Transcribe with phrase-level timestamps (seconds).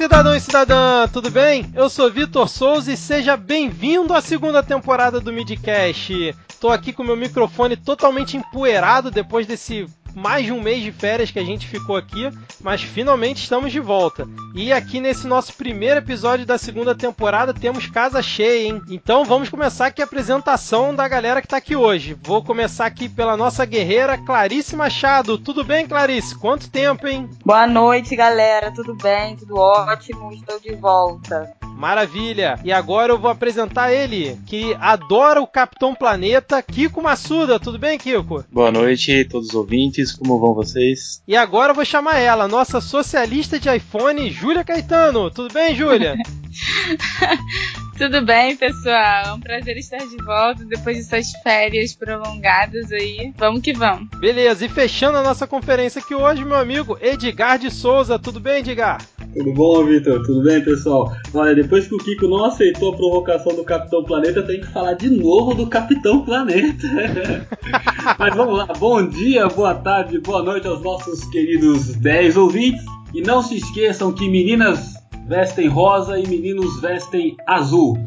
[0.00, 1.70] cidadão e cidadã, tudo bem?
[1.74, 6.34] Eu sou Vitor Souza e seja bem-vindo à segunda temporada do Midcast.
[6.58, 11.30] Tô aqui com meu microfone totalmente empoeirado depois desse mais de um mês de férias
[11.30, 12.30] que a gente ficou aqui,
[12.60, 14.26] mas finalmente estamos de volta.
[14.54, 18.82] E aqui nesse nosso primeiro episódio da segunda temporada temos casa cheia, hein?
[18.88, 22.16] Então vamos começar aqui a apresentação da galera que está aqui hoje.
[22.22, 25.38] Vou começar aqui pela nossa guerreira Clarice Machado.
[25.38, 26.36] Tudo bem, Clarice?
[26.36, 27.28] Quanto tempo, hein?
[27.44, 28.72] Boa noite, galera.
[28.72, 29.36] Tudo bem?
[29.36, 30.32] Tudo ótimo.
[30.32, 31.52] Estou de volta.
[31.80, 32.60] Maravilha!
[32.62, 37.58] E agora eu vou apresentar ele, que adora o Capitão Planeta, Kiko Massuda.
[37.58, 38.44] Tudo bem, Kiko?
[38.52, 40.12] Boa noite, todos os ouvintes.
[40.12, 41.22] Como vão vocês?
[41.26, 45.30] E agora eu vou chamar ela, nossa socialista de iPhone, Júlia Caetano.
[45.30, 46.16] Tudo bem, Júlia?
[48.00, 49.26] Tudo bem, pessoal?
[49.26, 53.30] É um prazer estar de volta depois dessas férias prolongadas aí.
[53.36, 54.08] Vamos que vamos.
[54.18, 58.18] Beleza, e fechando a nossa conferência aqui hoje, meu amigo Edgar de Souza.
[58.18, 59.06] Tudo bem, Edgar?
[59.34, 60.22] Tudo bom, Vitor?
[60.22, 61.12] Tudo bem, pessoal?
[61.34, 64.94] Olha, depois que o Kiko não aceitou a provocação do Capitão Planeta, tem que falar
[64.94, 66.88] de novo do Capitão Planeta.
[68.18, 72.82] Mas vamos lá, bom dia, boa tarde, boa noite aos nossos queridos 10 ouvintes.
[73.12, 74.99] E não se esqueçam que meninas
[75.30, 77.96] vestem rosa e meninos vestem azul.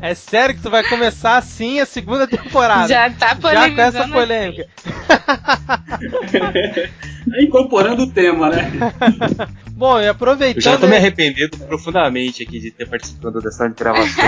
[0.00, 2.86] É sério que tu vai começar assim a segunda temporada?
[2.86, 4.68] Já tá Já com essa polêmica.
[7.34, 8.70] É incorporando o tema, né?
[9.74, 10.64] Bom, e aproveitando.
[10.64, 14.24] Eu já tô me arrependendo profundamente aqui de ter participado dessa gravação.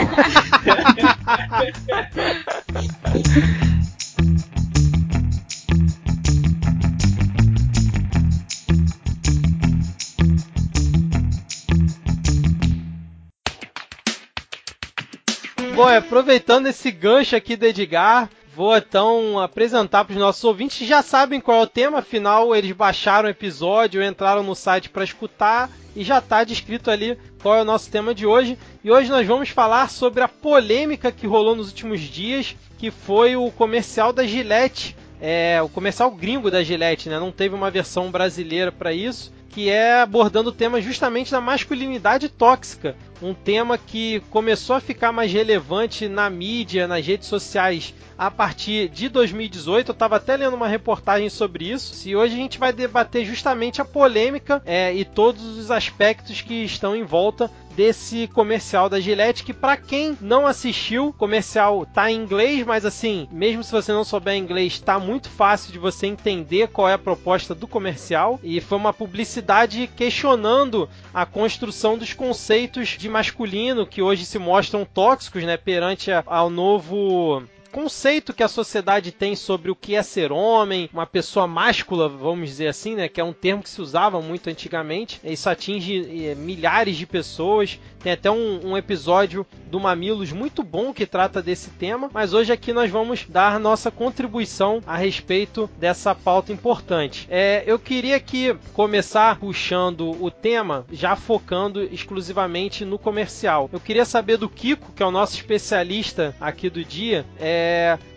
[15.80, 20.84] Bom, aproveitando esse gancho aqui do Edgar, vou então apresentar para os nossos ouvintes que
[20.84, 25.04] já sabem qual é o tema, afinal eles baixaram o episódio, entraram no site para
[25.04, 28.58] escutar e já está descrito ali qual é o nosso tema de hoje.
[28.84, 33.34] E hoje nós vamos falar sobre a polêmica que rolou nos últimos dias, que foi
[33.34, 37.18] o comercial da Gillette, é, o comercial gringo da Gillette, né?
[37.18, 42.28] Não teve uma versão brasileira para isso que é abordando o tema justamente da masculinidade
[42.28, 48.30] tóxica, um tema que começou a ficar mais relevante na mídia, nas redes sociais a
[48.30, 49.88] partir de 2018.
[49.88, 52.06] Eu estava até lendo uma reportagem sobre isso.
[52.06, 56.64] E hoje a gente vai debater justamente a polêmica é, e todos os aspectos que
[56.64, 62.10] estão em volta desse comercial da Gillette, que para quem não assistiu, o comercial tá
[62.10, 66.06] em inglês, mas assim, mesmo se você não souber inglês, tá muito fácil de você
[66.06, 68.38] entender qual é a proposta do comercial.
[68.42, 74.84] E foi uma publicidade questionando a construção dos conceitos de masculino que hoje se mostram
[74.84, 80.32] tóxicos, né, perante ao novo conceito que a sociedade tem sobre o que é ser
[80.32, 84.20] homem, uma pessoa máscula, vamos dizer assim, né, que é um termo que se usava
[84.20, 85.20] muito antigamente.
[85.24, 87.78] Isso atinge é, milhares de pessoas.
[88.02, 92.50] Tem até um, um, episódio do Mamilos muito bom que trata desse tema, mas hoje
[92.50, 97.26] aqui nós vamos dar nossa contribuição a respeito dessa pauta importante.
[97.30, 103.68] É, eu queria aqui começar puxando o tema, já focando exclusivamente no comercial.
[103.70, 107.59] Eu queria saber do Kiko, que é o nosso especialista aqui do dia, é,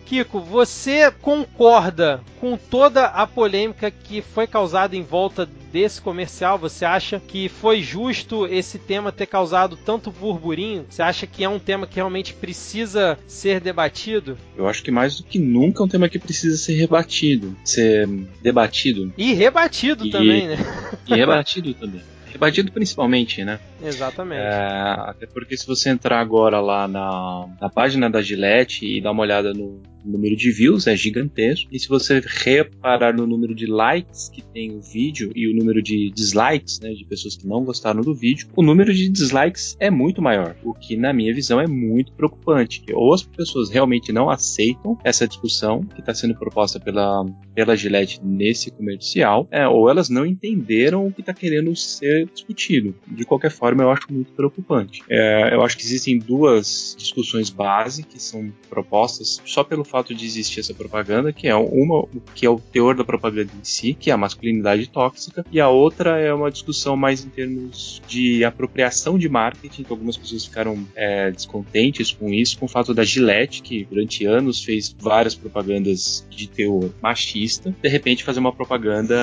[0.04, 6.58] Kiko, você concorda com toda a polêmica que foi causada em volta desse comercial?
[6.58, 10.84] Você acha que foi justo esse tema ter causado tanto burburinho?
[10.88, 14.36] Você acha que é um tema que realmente precisa ser debatido?
[14.56, 18.06] Eu acho que mais do que nunca é um tema que precisa ser rebatido, ser
[18.42, 19.12] debatido.
[19.16, 20.58] E rebatido e, também, né?
[21.06, 22.02] E rebatido também.
[22.34, 23.60] Rebatido principalmente, né?
[23.80, 24.42] Exatamente.
[24.42, 29.12] É, até porque se você entrar agora lá na, na página da Gillette e dar
[29.12, 31.68] uma olhada no, número de views é gigantesco.
[31.72, 35.82] E se você reparar no número de likes que tem o vídeo e o número
[35.82, 39.90] de dislikes, né, de pessoas que não gostaram do vídeo, o número de dislikes é
[39.90, 42.84] muito maior, o que na minha visão é muito preocupante.
[42.92, 47.24] Ou as pessoas realmente não aceitam essa discussão que está sendo proposta pela,
[47.54, 52.94] pela Gillette nesse comercial, é, ou elas não entenderam o que está querendo ser discutido.
[53.06, 55.02] De qualquer forma, eu acho muito preocupante.
[55.08, 60.26] É, eu acho que existem duas discussões base que são propostas só pelo fato de
[60.26, 62.04] existir essa propaganda, que é uma
[62.34, 65.68] que é o teor da propaganda em si, que é a masculinidade tóxica, e a
[65.68, 70.84] outra é uma discussão mais em termos de apropriação de marketing, que algumas pessoas ficaram
[70.96, 76.26] é, descontentes com isso, com o fato da Gillette, que durante anos fez várias propagandas
[76.28, 79.14] de teor machista, de repente fazer uma propaganda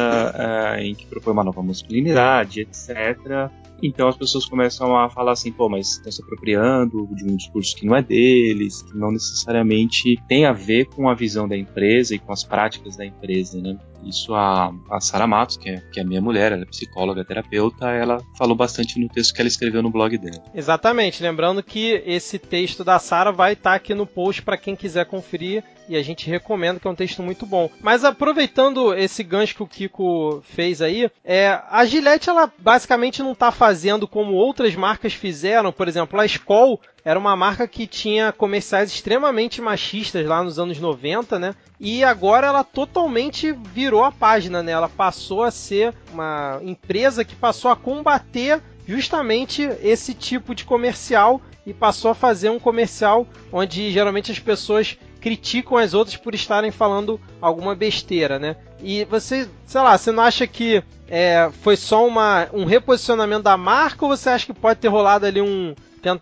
[0.77, 3.51] é, em que propõe uma nova masculinidade, etc.
[3.81, 7.75] Então as pessoas começam a falar assim, pô, mas estão se apropriando de um discurso
[7.75, 12.13] que não é deles, que não necessariamente tem a ver com a visão da empresa
[12.13, 13.77] e com as práticas da empresa, né?
[14.03, 17.89] Isso a, a Sara Matos, que é, que é minha mulher, ela é psicóloga, terapeuta,
[17.89, 20.43] ela falou bastante no texto que ela escreveu no blog dela.
[20.53, 24.75] Exatamente, lembrando que esse texto da Sara vai estar tá aqui no post para quem
[24.75, 27.69] quiser conferir e a gente recomenda que é um texto muito bom.
[27.81, 33.33] Mas aproveitando esse gancho que o Kiko fez aí, é, a Gillette ela basicamente não
[33.33, 38.31] está fazendo como outras marcas fizeram, por exemplo, a Skoll era uma marca que tinha
[38.31, 41.55] comerciais extremamente machistas lá nos anos 90, né?
[41.79, 44.71] E agora ela totalmente virou a página, né?
[44.71, 51.41] Ela passou a ser uma empresa que passou a combater justamente esse tipo de comercial
[51.65, 56.71] e passou a fazer um comercial onde geralmente as pessoas criticam as outras por estarem
[56.71, 58.55] falando alguma besteira, né?
[58.81, 63.55] E você, sei lá, você não acha que é, foi só uma, um reposicionamento da
[63.55, 65.75] marca ou você acha que pode ter rolado ali um,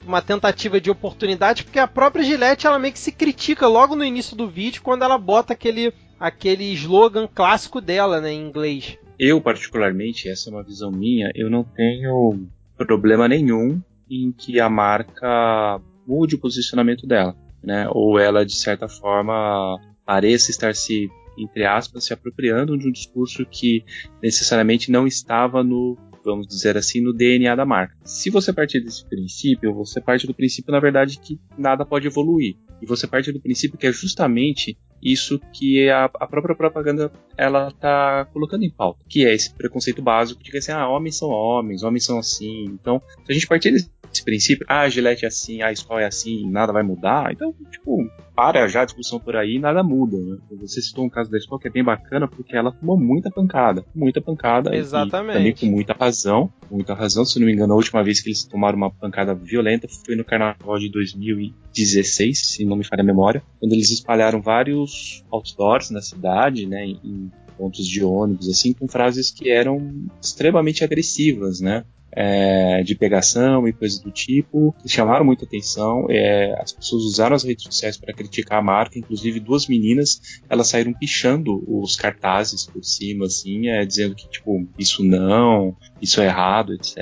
[0.06, 1.64] uma tentativa de oportunidade?
[1.64, 5.04] Porque a própria Gillette ela meio que se critica logo no início do vídeo quando
[5.04, 8.98] ela bota aquele, aquele slogan clássico dela, né, em inglês.
[9.18, 12.48] Eu, particularmente, essa é uma visão minha, eu não tenho
[12.78, 17.88] problema nenhum em que a marca mude o posicionamento dela, né?
[17.92, 23.46] Ou ela, de certa forma, pareça estar se, entre aspas, se apropriando de um discurso
[23.46, 23.84] que
[24.24, 25.98] necessariamente não estava no,
[26.30, 27.96] vamos dizer assim, no DNA da marca.
[28.04, 32.56] Se você partir desse princípio, você parte do princípio, na verdade, que nada pode evoluir.
[32.82, 37.72] E você parte do princípio que é justamente isso que a, a própria propaganda ela
[37.72, 41.30] tá colocando em pauta, que é esse preconceito básico de que assim, ah, homens são
[41.30, 42.66] homens, homens são assim.
[42.66, 43.90] Então, se a gente partir desse
[44.24, 48.10] princípio, ah, a Gillette é assim, a Skol é assim, nada vai mudar, então, tipo,
[48.36, 50.18] para já a discussão por aí nada muda.
[50.18, 50.38] Né?
[50.62, 53.84] Você citou um caso da Skol que é bem bacana porque ela tomou muita pancada,
[53.94, 54.76] muita pancada.
[54.76, 55.32] Exatamente.
[55.32, 57.26] E também com muita razão, muita razão.
[57.26, 60.24] Se não me engano, a última vez que eles tomaram uma pancada violenta foi no
[60.24, 66.02] Carnaval de 2016, se não me falha a memória, quando eles espalharam vários outdoors na
[66.02, 71.84] cidade, né, em pontos de ônibus, assim, com frases que eram extremamente agressivas, né?
[72.12, 76.06] É, de pegação e coisas do tipo, que chamaram muita atenção.
[76.10, 80.68] É, as pessoas usaram as redes sociais para criticar a marca, inclusive duas meninas, elas
[80.68, 86.26] saíram pichando os cartazes por cima, assim, é, dizendo que tipo isso não, isso é
[86.26, 86.98] errado, etc.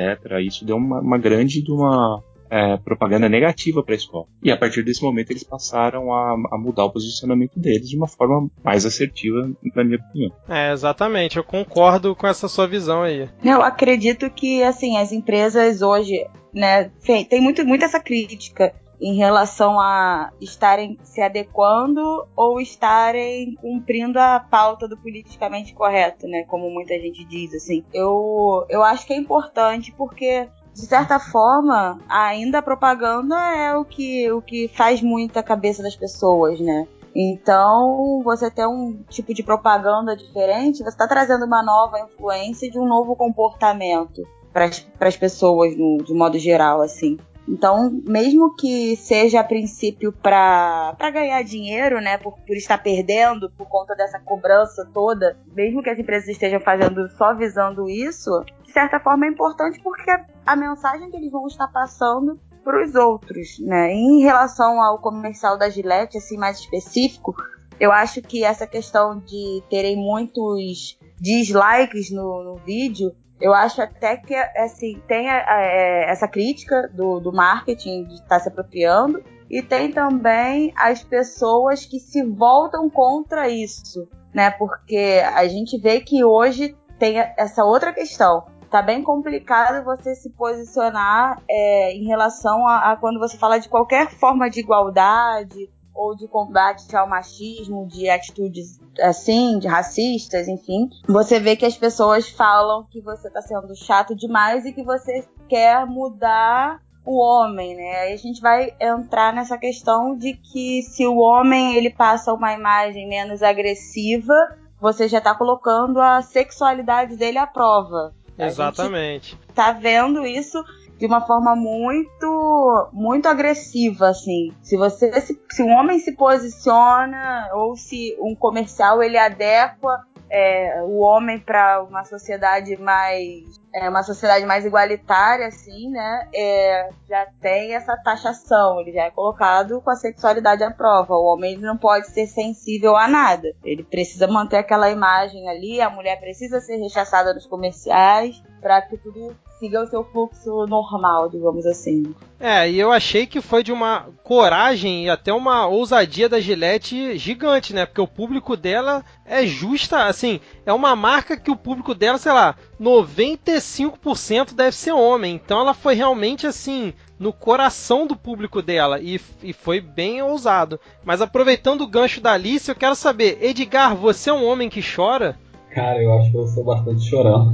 [0.45, 4.25] Isso deu uma, uma grande de uma é, propaganda negativa para a escola.
[4.43, 8.07] E a partir desse momento eles passaram a, a, mudar o posicionamento deles de uma
[8.07, 10.31] forma mais assertiva, na minha opinião.
[10.47, 11.37] É, exatamente.
[11.37, 13.29] Eu concordo com essa sua visão aí.
[13.43, 16.91] Eu acredito que, assim, as empresas hoje, né,
[17.29, 24.39] tem muito, muito essa crítica em relação a estarem se adequando ou estarem cumprindo a
[24.39, 26.43] pauta do politicamente correto, né?
[26.45, 27.83] Como muita gente diz, assim.
[27.93, 30.47] Eu, eu acho que é importante porque
[30.77, 35.81] de certa forma, ainda a propaganda é o que, o que faz muito a cabeça
[35.81, 36.87] das pessoas, né?
[37.15, 42.77] Então, você ter um tipo de propaganda diferente, você está trazendo uma nova influência de
[42.77, 44.21] um novo comportamento
[44.53, 44.69] para
[45.07, 47.17] as pessoas, no, de modo geral, assim.
[47.49, 53.67] Então, mesmo que seja a princípio para ganhar dinheiro, né, por, por estar perdendo por
[53.67, 58.99] conta dessa cobrança toda, mesmo que as empresas estejam fazendo só visando isso, de certa
[58.99, 60.11] forma é importante porque
[60.45, 63.93] a mensagem que eles vão estar passando para os outros, né?
[63.93, 67.33] Em relação ao comercial da Gillette, assim mais específico,
[67.79, 74.17] eu acho que essa questão de terem muitos dislikes no, no vídeo eu acho até
[74.17, 79.61] que assim, tem é, essa crítica do, do marketing de estar tá se apropriando e
[79.61, 84.49] tem também as pessoas que se voltam contra isso, né?
[84.51, 88.45] Porque a gente vê que hoje tem essa outra questão.
[88.69, 93.69] Tá bem complicado você se posicionar é, em relação a, a quando você fala de
[93.69, 100.89] qualquer forma de igualdade ou de combate ao machismo, de atitudes assim, de racistas, enfim,
[101.07, 105.27] você vê que as pessoas falam que você tá sendo chato demais e que você
[105.47, 108.01] quer mudar o homem, né?
[108.01, 112.53] Aí a gente vai entrar nessa questão de que se o homem ele passa uma
[112.53, 114.33] imagem menos agressiva,
[114.79, 118.13] você já tá colocando a sexualidade dele à prova.
[118.37, 119.37] Exatamente.
[119.53, 120.63] tá vendo isso
[120.97, 124.51] de uma forma muito muito agressiva assim.
[124.61, 130.81] Se você se, se um homem se posiciona ou se um comercial ele adequa é,
[130.83, 137.27] o homem para uma sociedade mais é, uma sociedade mais igualitária assim né é, já
[137.41, 138.79] tem essa taxação.
[138.81, 141.13] Ele já é colocado com a sexualidade à prova.
[141.13, 143.53] O homem não pode ser sensível a nada.
[143.63, 145.81] Ele precisa manter aquela imagem ali.
[145.81, 151.29] A mulher precisa ser rechaçada nos comerciais para que tudo siga o seu fluxo normal,
[151.29, 152.13] digamos assim.
[152.39, 157.17] É, e eu achei que foi de uma coragem e até uma ousadia da Gillette
[157.17, 157.85] gigante, né?
[157.85, 162.31] Porque o público dela é justa, assim, é uma marca que o público dela, sei
[162.31, 165.35] lá, 95% deve ser homem.
[165.35, 170.79] Então ela foi realmente assim, no coração do público dela e, e foi bem ousado.
[171.03, 174.81] Mas aproveitando o gancho da Alice, eu quero saber, Edgar, você é um homem que
[174.81, 175.37] chora?
[175.77, 177.53] Cara, eu acho que eu sou bastante chorão.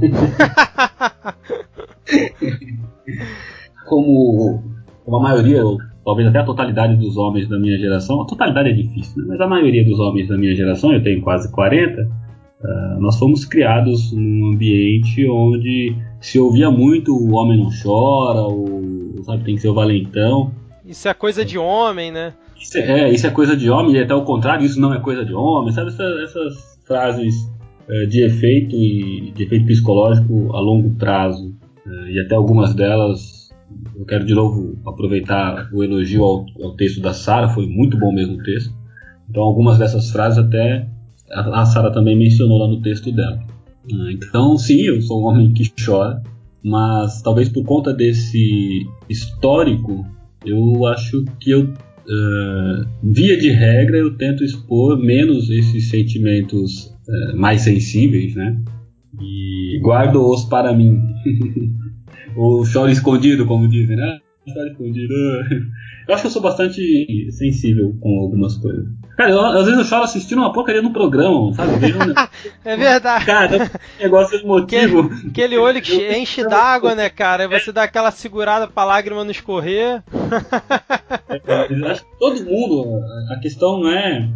[3.86, 4.62] como,
[5.04, 5.60] como a maioria,
[6.02, 9.26] talvez até a totalidade dos homens da minha geração, a totalidade é difícil, né?
[9.28, 12.06] mas a maioria dos homens da minha geração, eu tenho quase 40, uh,
[12.64, 19.22] ah, nós fomos criados num ambiente onde se ouvia muito o homem não chora, o,
[19.22, 20.50] sabe, tem que ser o valentão.
[20.82, 22.32] Isso é coisa de homem, né?
[22.58, 24.98] Isso é, é isso é coisa de homem, e até o contrário, isso não é
[24.98, 25.88] coisa de homem, sabe?
[25.88, 27.34] Essa, essas frases
[28.08, 31.54] de efeito e de efeito psicológico a longo prazo.
[31.86, 33.44] Uh, e até algumas delas
[33.96, 38.12] eu quero de novo aproveitar o elogio ao, ao texto da Sara, foi muito bom
[38.12, 38.74] mesmo o texto.
[39.28, 40.86] Então, algumas dessas frases até
[41.30, 43.38] a, a Sara também mencionou lá no texto dela.
[43.92, 46.22] Ah, então, sim, eu sou um homem que chora,
[46.62, 50.06] mas talvez por conta desse histórico,
[50.44, 51.72] eu acho que eu,
[52.06, 58.56] uh, via de regra, eu tento expor menos esses sentimentos uh, mais sensíveis, né?
[59.20, 61.00] E guardo-os para mim.
[62.36, 64.18] o choro escondido, como dizem, né?
[64.52, 65.14] Choro escondido.
[66.06, 68.84] Eu acho que eu sou bastante sensível com algumas coisas.
[69.16, 71.72] Cara, eu, às vezes eu choro assistindo uma porcaria no programa, sabe?
[72.64, 73.24] é verdade.
[73.24, 75.00] Cara, negócio emotivo.
[75.00, 77.44] Aquele, aquele olho que eu, enche d'água, né, cara?
[77.44, 80.02] Aí você dá aquela segurada pra lágrima não escorrer.
[81.28, 84.28] É, acho que todo mundo, a questão não é.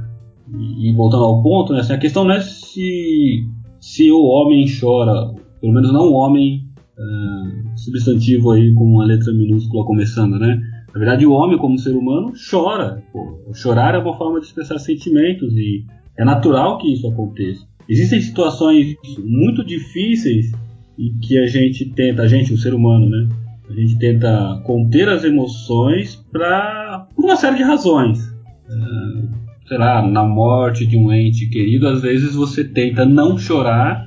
[0.79, 1.81] E voltando ao ponto, né?
[1.81, 3.45] Assim, a questão não é se,
[3.81, 6.65] se o homem chora, pelo menos não o homem
[6.97, 10.59] uh, substantivo aí com uma letra minúscula começando, né?
[10.93, 13.03] Na verdade, o homem, como ser humano, chora.
[13.13, 13.39] Pô.
[13.55, 15.85] Chorar é uma forma de expressar sentimentos e
[16.17, 17.67] é natural que isso aconteça.
[17.89, 20.53] Existem situações muito difíceis
[20.99, 23.29] e que a gente tenta, a gente, o ser humano, né?
[23.69, 28.19] A gente tenta conter as emoções para por uma série de razões.
[28.19, 29.29] Uh,
[29.67, 34.07] sei lá, na morte de um ente querido, às vezes você tenta não chorar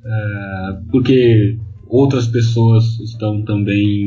[0.00, 4.04] uh, porque outras pessoas estão também.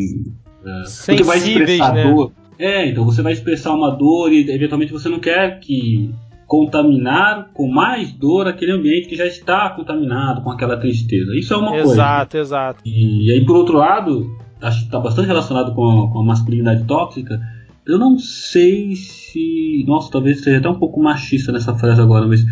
[0.67, 2.11] É, porque vai expressar né?
[2.11, 2.31] dor.
[2.59, 6.13] É, então você vai expressar uma dor e eventualmente você não quer que
[6.47, 11.35] contaminar com mais dor aquele ambiente que já está contaminado com aquela tristeza.
[11.35, 11.93] Isso é uma exato, coisa.
[11.93, 12.81] Exato, exato.
[12.85, 14.25] E, e, aí, por outro lado,
[14.61, 17.39] acho que está bastante relacionado com a, com a masculinidade tóxica.
[17.85, 19.83] Eu não sei se.
[19.87, 22.43] Nossa, talvez seja até um pouco machista nessa frase agora, mas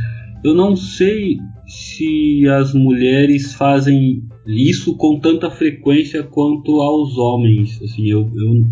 [0.44, 7.82] eu não sei se as mulheres fazem isso com tanta frequência quanto aos homens.
[7.82, 8.66] Assim, eu, eu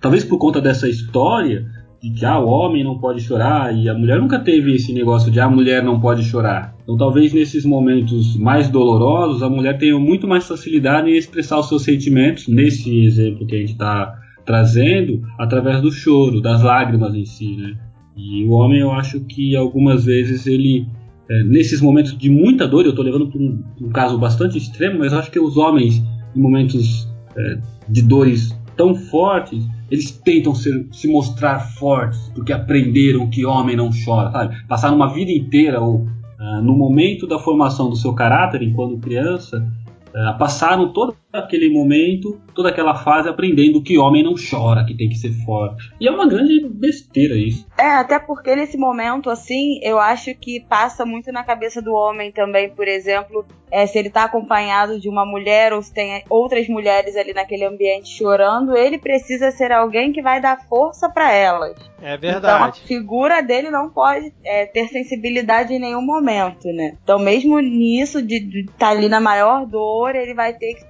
[0.00, 1.66] talvez por conta dessa história
[2.02, 5.30] de que ah, o homem não pode chorar e a mulher nunca teve esse negócio
[5.30, 6.74] de ah, a mulher não pode chorar.
[6.82, 11.68] Então talvez nesses momentos mais dolorosos a mulher tenha muito mais facilidade em expressar os
[11.68, 17.26] seus sentimentos, nesse exemplo que a gente está trazendo, através do choro, das lágrimas em
[17.26, 17.76] si, né?
[18.16, 20.86] E o homem eu acho que algumas vezes ele
[21.30, 24.98] é, nesses momentos de muita dor, eu estou levando para um, um, caso bastante extremo,
[24.98, 26.02] mas acho que os homens,
[26.34, 27.58] em momentos é,
[27.88, 33.90] de dores tão fortes, eles tentam ser, se mostrar fortes, porque aprenderam que homem não
[33.90, 34.56] chora, sabe?
[34.66, 39.68] Passaram uma vida inteira, ou uh, no momento da formação do seu caráter, enquanto criança,
[40.08, 45.08] uh, passaram todo aquele momento, toda aquela fase aprendendo que homem não chora, que tem
[45.08, 45.90] que ser forte.
[46.00, 47.66] E é uma grande besteira isso.
[47.78, 52.32] É, até porque nesse momento, assim, eu acho que passa muito na cabeça do homem
[52.32, 56.68] também, por exemplo, é, se ele tá acompanhado de uma mulher ou se tem outras
[56.68, 61.76] mulheres ali naquele ambiente chorando, ele precisa ser alguém que vai dar força para elas.
[62.02, 62.38] É verdade.
[62.38, 66.96] Então a figura dele não pode é, ter sensibilidade em nenhum momento, né?
[67.02, 70.89] Então mesmo nisso de estar tá ali na maior dor, ele vai ter que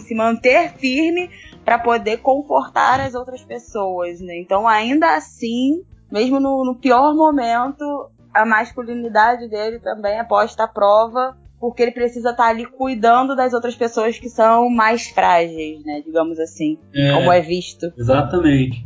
[0.00, 1.30] se manter firme
[1.64, 4.38] para poder confortar as outras pessoas, né?
[4.38, 10.68] Então, ainda assim, mesmo no, no pior momento, a masculinidade dele também é posta à
[10.68, 15.84] prova, porque ele precisa estar tá ali cuidando das outras pessoas que são mais frágeis,
[15.84, 16.02] né?
[16.04, 17.92] Digamos assim, é, como é visto.
[17.96, 18.84] Exatamente.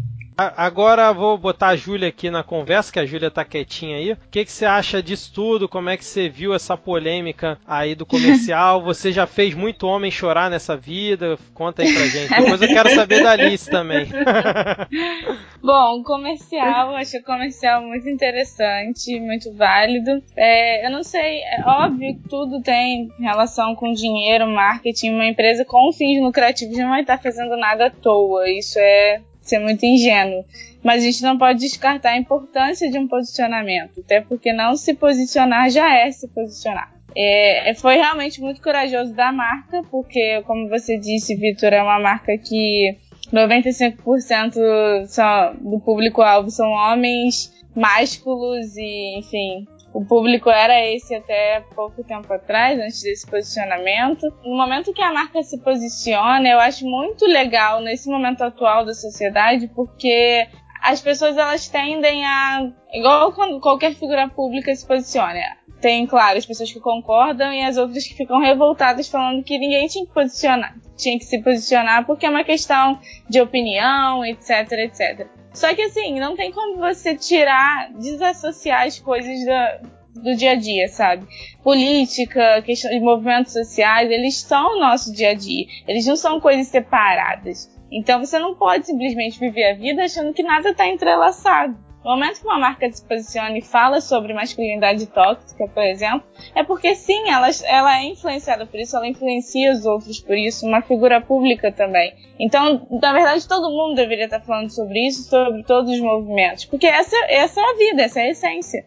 [0.56, 4.12] Agora vou botar a Júlia aqui na conversa, que a Júlia tá quietinha aí.
[4.12, 5.68] O que, que você acha disso tudo?
[5.68, 8.82] Como é que você viu essa polêmica aí do comercial?
[8.90, 11.38] Você já fez muito homem chorar nessa vida?
[11.52, 12.28] Conta aí pra gente.
[12.28, 14.06] Depois eu quero saber da Alice também.
[15.62, 20.23] Bom, o comercial, acho o comercial muito interessante, muito válido.
[20.37, 25.11] É, eu não sei, é óbvio que tudo tem relação com dinheiro, marketing.
[25.11, 28.49] Uma empresa com fins lucrativos não vai estar fazendo nada à toa.
[28.50, 29.20] Isso é
[29.50, 30.45] ser muito ingênuo.
[30.83, 34.95] Mas a gente não pode descartar a importância de um posicionamento, até porque não se
[34.95, 36.90] posicionar já é se posicionar.
[37.16, 42.38] É, foi realmente muito corajoso da marca, porque, como você disse, Vitor, é uma marca
[42.38, 42.97] que
[43.33, 52.04] 95% são, do público-alvo são homens másculos e, enfim, o público era esse até pouco
[52.04, 54.26] tempo atrás, antes desse posicionamento.
[54.44, 58.94] No momento que a marca se posiciona, eu acho muito legal nesse momento atual da
[58.94, 60.47] sociedade, porque
[60.80, 62.70] as pessoas elas tendem a.
[62.92, 65.59] igual quando qualquer figura pública se posiciona.
[65.80, 69.87] Tem, claro, as pessoas que concordam e as outras que ficam revoltadas falando que ninguém
[69.87, 70.76] tinha que posicionar.
[70.94, 75.39] Tinha que se posicionar porque é uma questão de opinião, etc, etc.
[75.52, 79.80] Só que assim, não tem como você tirar, desassociar as coisas da,
[80.14, 81.26] do dia a dia, sabe?
[81.62, 85.66] Política, questão de movimentos sociais, eles são o nosso dia a dia.
[85.87, 87.71] Eles não são coisas separadas.
[87.90, 91.76] Então você não pode simplesmente viver a vida achando que nada está entrelaçado.
[92.04, 96.62] No momento que uma marca se posiciona e fala sobre masculinidade tóxica, por exemplo, é
[96.62, 100.80] porque sim, ela, ela é influenciada por isso, ela influencia os outros por isso, uma
[100.80, 102.14] figura pública também.
[102.38, 106.87] Então, na verdade, todo mundo deveria estar falando sobre isso, sobre todos os movimentos, porque
[106.87, 108.87] essa, essa é a vida, essa é a essência.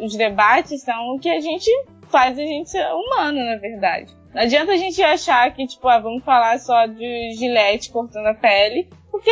[0.00, 1.70] Os debates são o que a gente
[2.08, 4.14] faz a gente ser humano, na verdade.
[4.32, 8.34] Não adianta a gente achar que, tipo, ah, vamos falar só de gilete cortando a
[8.34, 9.30] pele, porque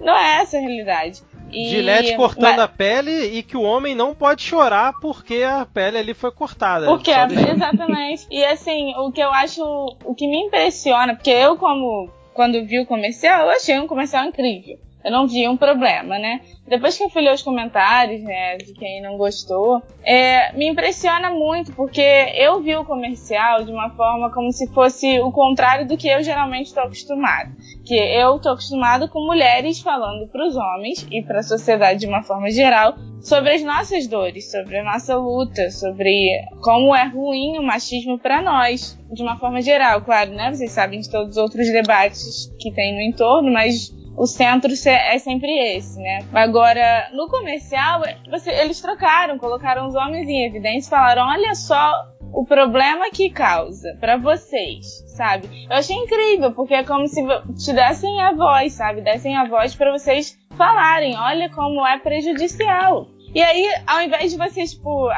[0.00, 1.22] não é essa a realidade.
[1.52, 1.68] E...
[1.70, 2.60] Gilete cortando mas...
[2.60, 6.86] a pele e que o homem não pode chorar porque a pele ali foi cortada.
[6.86, 8.26] Porque, exatamente.
[8.30, 9.62] E assim, o que eu acho,
[10.04, 14.24] o que me impressiona, porque eu como quando vi o comercial, eu achei um comercial
[14.24, 14.78] incrível.
[15.04, 16.40] Eu não vi um problema, né?
[16.66, 21.30] Depois que eu fui ler os comentários, né, de quem não gostou, é, me impressiona
[21.30, 25.96] muito, porque eu vi o comercial de uma forma como se fosse o contrário do
[25.96, 27.50] que eu geralmente estou acostumado.
[27.84, 32.06] Que eu estou acostumado com mulheres falando para os homens e para a sociedade de
[32.06, 36.30] uma forma geral sobre as nossas dores, sobre a nossa luta, sobre
[36.62, 40.52] como é ruim o machismo para nós, de uma forma geral, claro, né?
[40.52, 45.18] Vocês sabem de todos os outros debates que tem no entorno, mas o centro é
[45.18, 46.18] sempre esse, né?
[46.34, 51.90] Agora, no comercial, você, eles trocaram, colocaram os homens em evidência e falaram: olha só
[52.30, 55.48] o problema que causa para vocês, sabe?
[55.70, 57.22] Eu achei incrível, porque é como se
[57.64, 59.00] te dessem a voz, sabe?
[59.00, 63.08] Dessem a voz para vocês falarem: olha como é prejudicial.
[63.34, 65.08] E aí, ao invés de vocês, tipo,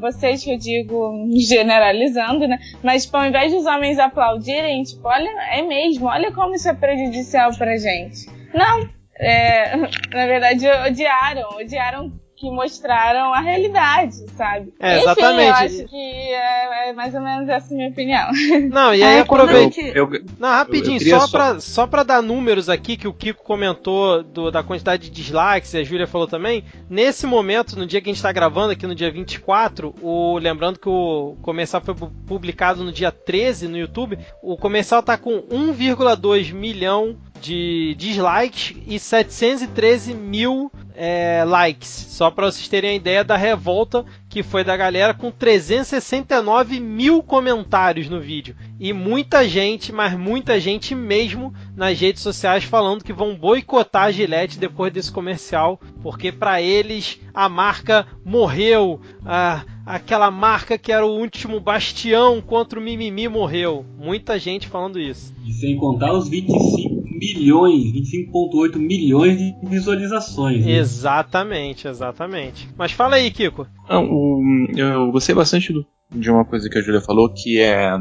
[0.00, 2.58] vocês que eu digo generalizando, né?
[2.82, 6.74] Mas, tipo, ao invés dos homens aplaudirem, tipo, olha, é mesmo, olha como isso é
[6.74, 8.37] prejudicial pra gente.
[8.54, 14.72] Não, é, na verdade, odiaram, odiaram que mostraram a realidade, sabe?
[14.78, 15.64] É, exatamente.
[15.64, 18.28] Enfim, eu acho que é, é, mais ou menos essa a minha opinião.
[18.70, 19.80] Não, e aí é, aproveita.
[19.80, 21.28] Eu, eu, Não, rapidinho, só, só...
[21.28, 25.74] Pra, só pra dar números aqui que o Kiko comentou do, da quantidade de dislikes,
[25.74, 26.64] e a Júlia falou também.
[26.88, 30.78] Nesse momento, no dia que a gente tá gravando, aqui no dia 24, o, lembrando
[30.78, 31.94] que o comercial foi
[32.26, 38.98] publicado no dia 13 no YouTube, o comercial tá com 1,2 milhão de dislikes e
[38.98, 41.88] 713 mil é, likes.
[41.88, 47.22] Só para vocês terem a ideia da revolta que foi da galera com 369 mil
[47.22, 48.56] comentários no vídeo.
[48.80, 54.10] E muita gente, mas muita gente mesmo nas redes sociais falando que vão boicotar a
[54.10, 59.00] Gillette depois desse comercial, porque para eles a marca morreu.
[59.24, 63.86] Ah, aquela marca que era o último bastião contra o mimimi morreu.
[63.96, 65.34] Muita gente falando isso.
[65.46, 70.64] E sem contar os 25 milhões, 25,8 milhões de visualizações.
[70.64, 70.72] Né?
[70.72, 72.68] Exatamente, exatamente.
[72.76, 73.66] Mas fala aí, Kiko.
[73.88, 74.42] Não,
[74.76, 77.92] eu gostei bastante do, de uma coisa que a Julia falou, que é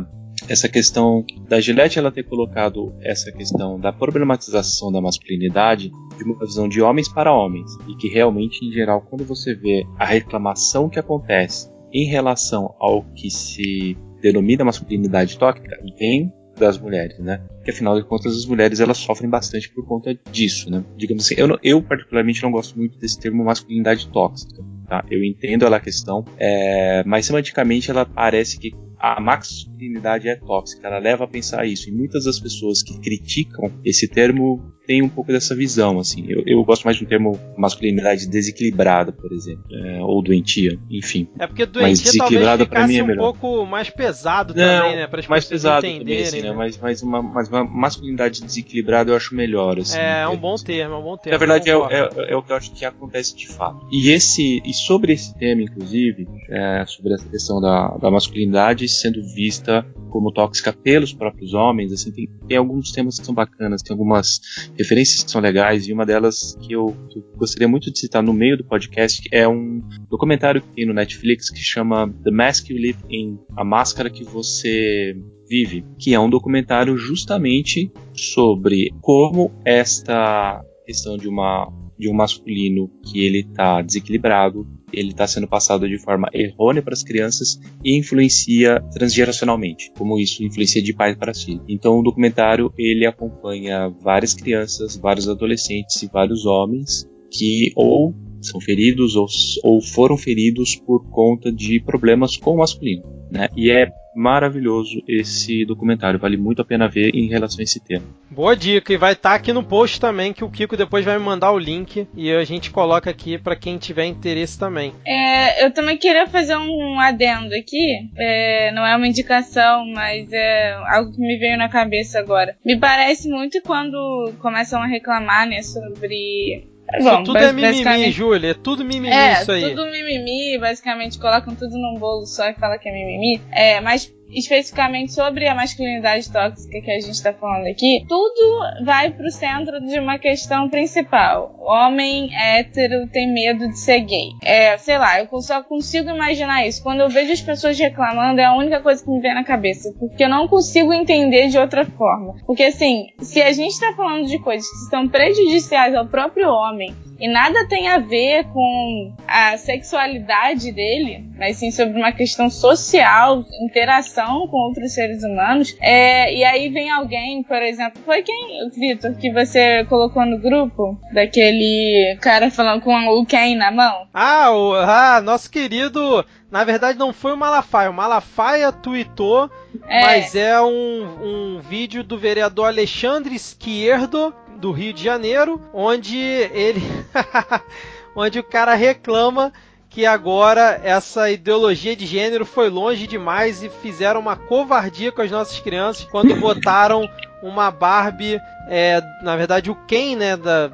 [0.50, 6.38] essa questão da Gillette ela ter colocado essa questão da problematização da masculinidade de uma
[6.46, 10.90] visão de homens para homens e que realmente em geral quando você vê a reclamação
[10.90, 17.42] que acontece em relação ao que se denomina masculinidade tóxica vem das mulheres, né?
[17.64, 20.84] Que afinal de contas as mulheres elas sofrem bastante por conta disso, né?
[20.98, 25.06] Digamos assim, eu, eu particularmente não gosto muito desse termo masculinidade tóxica, tá?
[25.10, 30.88] Eu entendo ela a questão, é, mas semanticamente ela parece que a masculinidade é tóxica,
[30.88, 31.90] ela leva a pensar isso.
[31.90, 36.26] E muitas das pessoas que criticam esse termo têm um pouco dessa visão, assim.
[36.28, 41.28] Eu, eu gosto mais de um termo masculinidade desequilibrada, por exemplo, é, ou doentia, enfim.
[41.38, 45.20] É porque doentia talvez ficasse mim é um pouco mais pesado Não, também, né, para
[45.20, 46.24] as mais pesado entenderem.
[46.26, 46.54] Também, assim, né?
[46.54, 50.00] Mas, mas, uma, mas uma masculinidade desequilibrada eu acho melhor, assim.
[50.00, 51.34] É, é um bom termo, é um bom termo.
[51.34, 53.86] Na verdade, é, é, é, o que eu acho que acontece de fato.
[53.92, 59.22] E esse e sobre esse tema, inclusive, é, sobre essa questão da, da masculinidade sendo
[59.22, 63.94] vista como tóxica pelos próprios homens, assim, tem, tem alguns temas que são bacanas, tem
[63.94, 64.40] algumas
[64.78, 68.22] referências que são legais, e uma delas que eu, que eu gostaria muito de citar
[68.22, 72.70] no meio do podcast é um documentário que tem no Netflix que chama The Mask
[72.70, 75.16] You Live In, A Máscara que Você
[75.50, 82.92] Vive, que é um documentário justamente sobre como esta questão de uma de um masculino
[83.04, 87.98] que ele está desequilibrado, ele está sendo passado de forma errônea para as crianças e
[87.98, 91.64] influencia transgeracionalmente, como isso influencia de pai para filho.
[91.68, 98.60] Então o documentário ele acompanha várias crianças, vários adolescentes e vários homens que ou são
[98.62, 99.28] feridos ou,
[99.64, 103.04] ou foram feridos por conta de problemas com o masculino.
[103.32, 103.48] Né?
[103.56, 108.04] E é maravilhoso esse documentário, vale muito a pena ver em relação a esse tema.
[108.32, 111.20] Boa dica, e vai estar tá aqui no post também, que o Kiko depois vai
[111.20, 114.92] me mandar o link e a gente coloca aqui para quem tiver interesse também.
[115.06, 120.74] É, eu também queria fazer um adendo aqui, é, não é uma indicação, mas é
[120.88, 122.58] algo que me veio na cabeça agora.
[122.66, 126.68] Me parece muito quando começam a reclamar né, sobre
[127.02, 128.52] Bom, tudo é mimimi, Júlia.
[128.52, 129.64] É tudo mimimi é, isso aí.
[129.66, 130.58] É, tudo mimimi.
[130.58, 133.42] Basicamente colocam tudo num bolo só e fala que é mimimi.
[133.52, 139.12] É, mas especificamente sobre a masculinidade tóxica que a gente está falando aqui, tudo vai
[139.12, 141.56] para o centro de uma questão principal.
[141.60, 144.30] O homem hétero tem medo de ser gay.
[144.44, 146.82] É, sei lá, eu só consigo imaginar isso.
[146.84, 149.94] Quando eu vejo as pessoas reclamando, é a única coisa que me vem na cabeça,
[150.00, 152.36] porque eu não consigo entender de outra forma.
[152.46, 156.96] Porque assim, se a gente está falando de coisas que são prejudiciais ao próprio homem
[157.20, 163.44] e nada tem a ver com a sexualidade dele, mas sim sobre uma questão social,
[163.62, 165.76] interação com outros seres humanos.
[165.82, 171.00] É, e aí vem alguém, por exemplo, foi quem, Vitor, que você colocou no grupo?
[171.12, 174.08] Daquele cara falando com o Ken na mão?
[174.14, 176.26] Ah, o, ah, nosso querido.
[176.50, 177.90] Na verdade, não foi o Malafaia.
[177.90, 179.52] O Malafaia tweetou,
[179.88, 180.02] é.
[180.02, 186.82] mas é um, um vídeo do vereador Alexandre Esquerdo do Rio de Janeiro, onde ele.
[188.16, 189.54] onde o cara reclama
[189.90, 195.32] que agora essa ideologia de gênero foi longe demais e fizeram uma covardia com as
[195.32, 197.08] nossas crianças quando botaram
[197.42, 198.40] uma Barbie,
[198.70, 200.72] é, na verdade o Ken, né, da,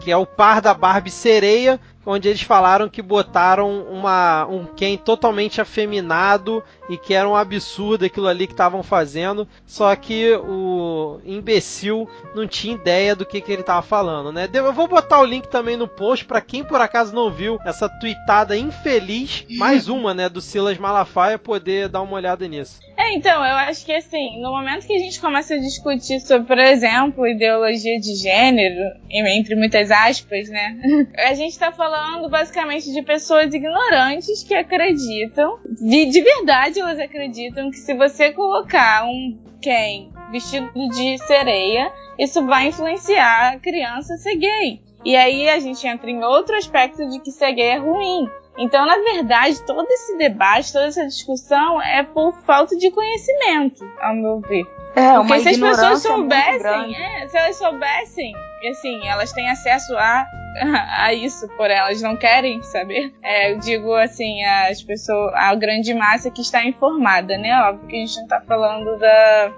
[0.00, 4.96] que é o par da Barbie sereia, onde eles falaram que botaram uma, um Ken
[4.96, 11.20] totalmente afeminado e que era um absurdo aquilo ali que estavam fazendo, só que o
[11.24, 14.48] imbecil não tinha ideia do que, que ele estava falando, né?
[14.52, 17.88] Eu vou botar o link também no post para quem por acaso não viu essa
[17.88, 22.80] tweetada infeliz, mais uma, né, do Silas Malafaia poder dar uma olhada nisso.
[22.96, 26.46] É, então, eu acho que assim, no momento que a gente começa a discutir sobre,
[26.46, 30.76] por exemplo, ideologia de gênero, entre muitas aspas, né?
[31.28, 37.70] A gente tá falando basicamente de pessoas ignorantes que acreditam, de, de verdade elas acreditam
[37.70, 44.18] que se você colocar um Ken vestido de sereia, isso vai influenciar a criança a
[44.18, 44.80] ser gay.
[45.04, 48.28] E aí a gente entra em outro aspecto de que ser gay é ruim.
[48.58, 54.14] Então, na verdade, todo esse debate, toda essa discussão é por falta de conhecimento, ao
[54.14, 54.64] meu ver.
[54.96, 58.32] É, Porque se as pessoas soubessem, é, se elas soubessem,
[58.70, 60.26] assim, elas têm acesso a,
[60.98, 63.12] a isso por elas, não querem saber.
[63.22, 67.54] É, eu digo assim, as pessoas, a grande massa que está informada, né?
[67.62, 69.52] Óbvio que a gente não está falando da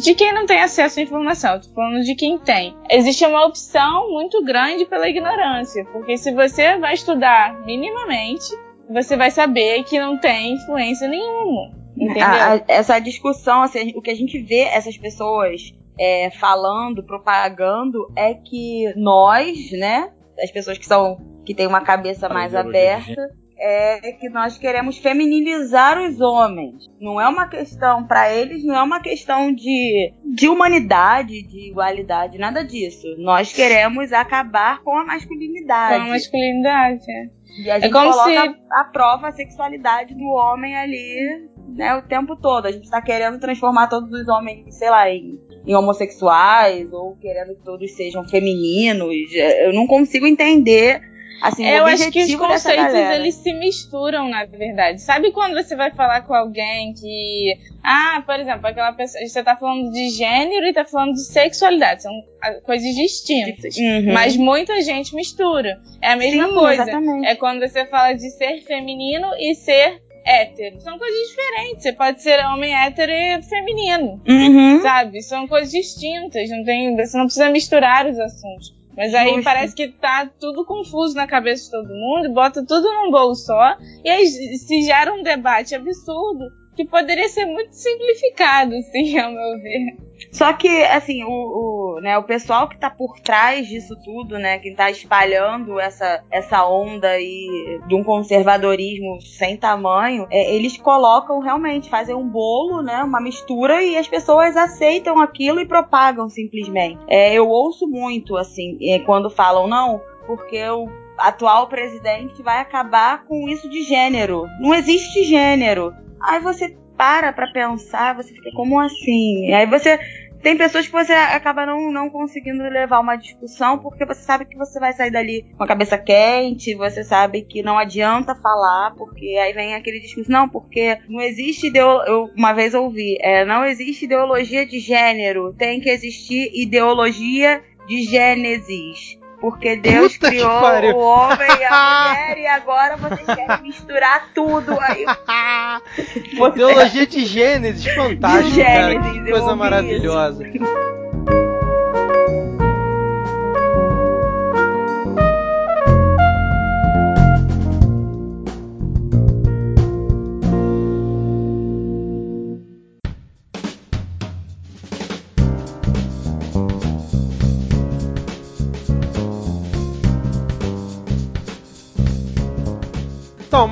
[0.00, 2.76] de quem não tem acesso à informação, tô falando de quem tem.
[2.88, 8.46] Existe uma opção muito grande pela ignorância, porque se você vai estudar minimamente,
[8.88, 11.72] você vai saber que não tem influência nenhuma.
[11.96, 12.24] Entendeu?
[12.24, 18.10] A, a, essa discussão, assim, o que a gente vê essas pessoas é, falando, propagando,
[18.16, 20.10] é que nós, né,
[20.42, 26.00] as pessoas que são que têm uma cabeça mais aberta, é que nós queremos feminilizar
[26.00, 26.86] os homens.
[27.00, 32.38] Não é uma questão, para eles, não é uma questão de, de humanidade, de igualdade,
[32.38, 33.06] nada disso.
[33.18, 35.96] Nós queremos acabar com a masculinidade.
[35.96, 37.44] Com a masculinidade, é.
[37.62, 38.56] E a é gente é coloca se...
[38.72, 42.66] a prova a sexualidade do homem ali né, o tempo todo.
[42.66, 47.54] A gente está querendo transformar todos os homens, sei lá, em, em, homossexuais ou querendo
[47.54, 49.12] que todos sejam femininos.
[49.34, 51.00] Eu não consigo entender
[51.44, 55.02] Assim, eu acho que os conceitos eles se misturam, na verdade.
[55.02, 57.58] Sabe quando você vai falar com alguém que.
[57.82, 59.22] Ah, por exemplo, aquela pessoa.
[59.26, 62.02] Você tá falando de gênero e tá falando de sexualidade.
[62.02, 63.76] São ah, coisas distintas.
[63.76, 64.12] Uhum.
[64.14, 65.78] Mas muita gente mistura.
[66.00, 66.82] É a mesma Sim, coisa.
[66.82, 67.26] Exatamente.
[67.26, 70.80] É quando você fala de ser feminino e ser hétero.
[70.80, 71.82] São coisas diferentes.
[71.82, 74.20] Você pode ser homem hétero e feminino.
[74.26, 74.80] Uhum.
[74.80, 75.22] Sabe?
[75.22, 76.48] São coisas distintas.
[76.50, 78.74] Não tem, você não precisa misturar os assuntos.
[78.96, 79.44] Mas aí Justo.
[79.44, 83.76] parece que tá tudo confuso na cabeça de todo mundo, bota tudo num bolo só,
[84.04, 86.44] e aí se gera um debate absurdo
[86.76, 89.96] que poderia ser muito simplificado, sim, ao meu ver.
[90.34, 94.58] Só que, assim, o, o, né, o pessoal que tá por trás disso tudo, né,
[94.58, 101.38] que tá espalhando essa, essa onda aí de um conservadorismo sem tamanho, é, eles colocam
[101.38, 106.98] realmente, fazem um bolo, né, uma mistura e as pessoas aceitam aquilo e propagam simplesmente.
[107.06, 113.24] É, eu ouço muito, assim, é, quando falam, não, porque o atual presidente vai acabar
[113.24, 114.48] com isso de gênero.
[114.58, 115.94] Não existe gênero.
[116.20, 119.52] Aí você para pra pensar, você fica, como assim?
[119.52, 119.98] Aí você
[120.44, 124.58] tem pessoas que você acaba não, não conseguindo levar uma discussão porque você sabe que
[124.58, 129.38] você vai sair dali com a cabeça quente, você sabe que não adianta falar, porque
[129.42, 132.12] aí vem aquele discurso, não, porque não existe ideologia.
[132.12, 138.02] Eu uma vez ouvi, é, não existe ideologia de gênero, tem que existir ideologia de
[138.02, 139.18] Gênesis.
[139.44, 144.30] Porque Deus Puta que criou o homem e a mulher e agora vocês querem misturar
[144.34, 144.74] tudo.
[144.80, 145.04] Aí
[146.48, 148.92] Ideologia de Gênesis, fantástico, De cara.
[148.92, 150.48] Gênesis, Que eu coisa maravilhosa.
[150.48, 151.03] Então,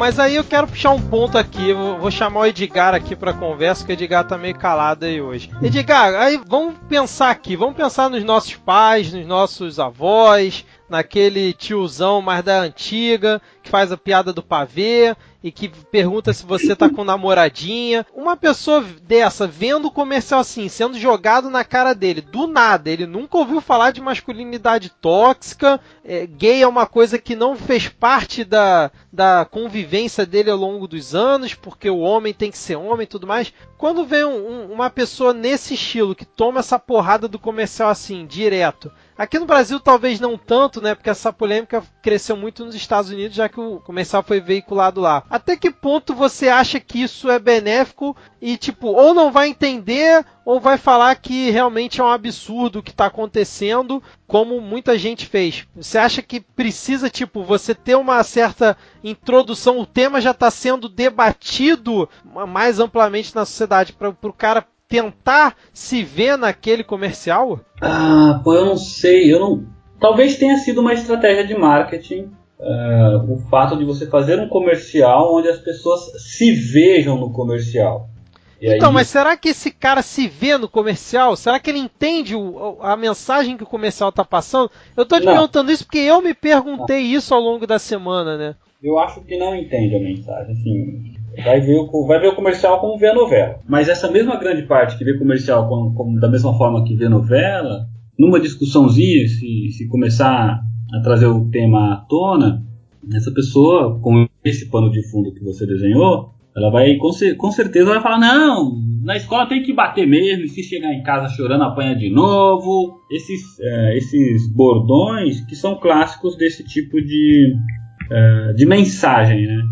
[0.03, 1.73] mas aí eu quero puxar um ponto aqui.
[1.73, 5.49] Vou chamar o Edgar aqui pra conversa, que o Edgar tá meio calado aí hoje.
[5.63, 7.55] Edgar, aí vamos pensar aqui.
[7.55, 13.91] Vamos pensar nos nossos pais, nos nossos avós, naquele tiozão mais da antiga, que faz
[13.93, 18.07] a piada do pavê e que pergunta se você tá com namoradinha.
[18.15, 23.07] Uma pessoa dessa, vendo o comercial assim, sendo jogado na cara dele, do nada, ele
[23.07, 28.45] nunca ouviu falar de masculinidade tóxica, é, gay é uma coisa que não fez parte
[28.45, 33.05] da, da convivência dele ao longo dos anos, porque o homem tem que ser homem
[33.05, 33.53] e tudo mais.
[33.77, 38.27] Quando vem um- um- uma pessoa nesse estilo, que toma essa porrada do comercial assim,
[38.27, 40.95] direto, Aqui no Brasil talvez não tanto, né?
[40.95, 45.23] Porque essa polêmica cresceu muito nos Estados Unidos, já que o comercial foi veiculado lá.
[45.29, 50.25] Até que ponto você acha que isso é benéfico e, tipo, ou não vai entender,
[50.45, 55.27] ou vai falar que realmente é um absurdo o que está acontecendo, como muita gente
[55.27, 55.67] fez?
[55.77, 60.89] Você acha que precisa, tipo, você ter uma certa introdução, o tema já está sendo
[60.89, 62.09] debatido
[62.49, 67.61] mais amplamente na sociedade, para o cara tentar se ver naquele comercial?
[67.81, 69.33] Ah, pô, eu não sei.
[69.33, 69.65] Eu não.
[69.99, 72.31] Talvez tenha sido uma estratégia de marketing.
[72.61, 78.09] ah, o fato de você fazer um comercial onde as pessoas se vejam no comercial.
[78.61, 81.35] Então, mas será que esse cara se vê no comercial?
[81.35, 84.71] Será que ele entende o- a mensagem que o comercial está passando?
[84.97, 85.33] Eu tô te Não.
[85.33, 88.55] perguntando isso porque eu me perguntei isso ao longo da semana, né?
[88.81, 90.53] Eu acho que não entende a mensagem.
[90.53, 91.15] Assim,
[91.45, 93.61] vai, ver o, vai ver o comercial como vê a novela.
[93.69, 97.09] Mas essa mesma grande parte que vê comercial como, como da mesma forma que vê
[97.09, 97.87] novela,
[98.19, 100.61] numa discussãozinha, se, se começar
[100.95, 102.63] a trazer o tema à tona,
[103.15, 107.91] essa pessoa, com esse pano de fundo que você desenhou, ela vai com, com certeza
[107.91, 111.65] vai falar: não, na escola tem que bater mesmo, e se chegar em casa chorando,
[111.65, 113.01] apanha de novo.
[113.11, 117.55] Esses, eh, esses bordões que são clássicos desse tipo de,
[118.11, 119.63] eh, de mensagem, né?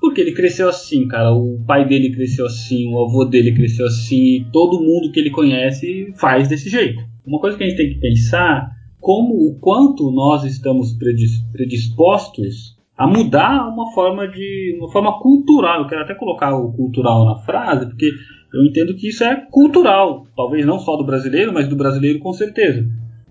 [0.00, 1.32] Porque ele cresceu assim, cara.
[1.32, 6.12] O pai dele cresceu assim, o avô dele cresceu assim, todo mundo que ele conhece
[6.16, 7.02] faz desse jeito.
[7.26, 12.76] Uma coisa que a gente tem que pensar como o quanto nós estamos predis- predispostos
[12.96, 15.82] a mudar uma forma de uma forma cultural.
[15.82, 18.10] Eu quero até colocar o cultural na frase, porque
[18.52, 22.32] eu entendo que isso é cultural, talvez não só do brasileiro, mas do brasileiro com
[22.32, 22.88] certeza.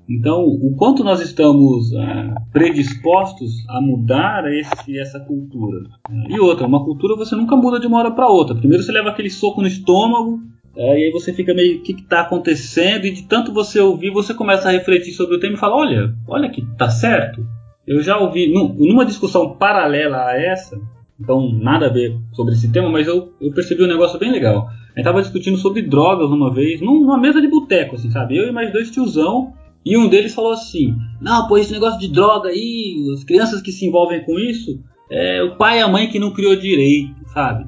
[0.09, 5.79] Então, o quanto nós estamos ah, predispostos a mudar esse, essa cultura.
[6.29, 8.55] E outra, uma cultura você nunca muda de uma hora para outra.
[8.55, 10.39] Primeiro você leva aquele soco no estômago,
[10.75, 13.05] é, e aí você fica meio, o que está acontecendo?
[13.05, 16.13] E de tanto você ouvir, você começa a refletir sobre o tema e fala, olha,
[16.27, 17.45] olha que tá certo.
[17.85, 20.79] Eu já ouvi, num- numa discussão paralela a essa,
[21.19, 24.67] então nada a ver sobre esse tema, mas eu, eu percebi um negócio bem legal.
[24.67, 28.37] A gente tava discutindo sobre drogas uma vez, num- numa mesa de boteco, assim, sabe?
[28.37, 29.53] Eu e mais dois tiozão,
[29.85, 33.71] E um deles falou assim: Não, pô, esse negócio de droga aí, as crianças que
[33.71, 37.65] se envolvem com isso, é o pai e a mãe que não criou direito, sabe?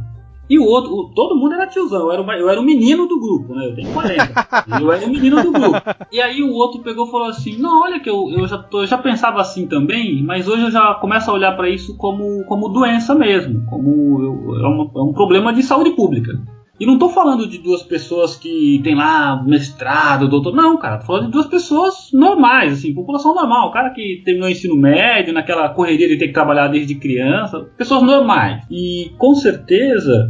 [0.49, 3.05] E o outro, o, todo mundo era tiozão, eu era, o, eu era o menino
[3.05, 3.67] do grupo, né?
[3.67, 4.47] Eu tenho 40.
[4.81, 5.79] eu era o menino do grupo.
[6.11, 8.81] E aí o outro pegou e falou assim: Não, olha que eu, eu, já, tô,
[8.81, 12.43] eu já pensava assim também, mas hoje eu já começo a olhar para isso como,
[12.45, 16.33] como doença mesmo, como é, é um problema de saúde pública.
[16.79, 20.55] E não tô falando de duas pessoas que tem lá mestrado, doutor.
[20.55, 23.67] Não, cara, tô falando de duas pessoas normais, assim, população normal.
[23.67, 27.67] O cara que terminou o ensino médio, naquela correria de ter que trabalhar desde criança.
[27.77, 28.63] Pessoas normais.
[28.71, 30.29] E com certeza,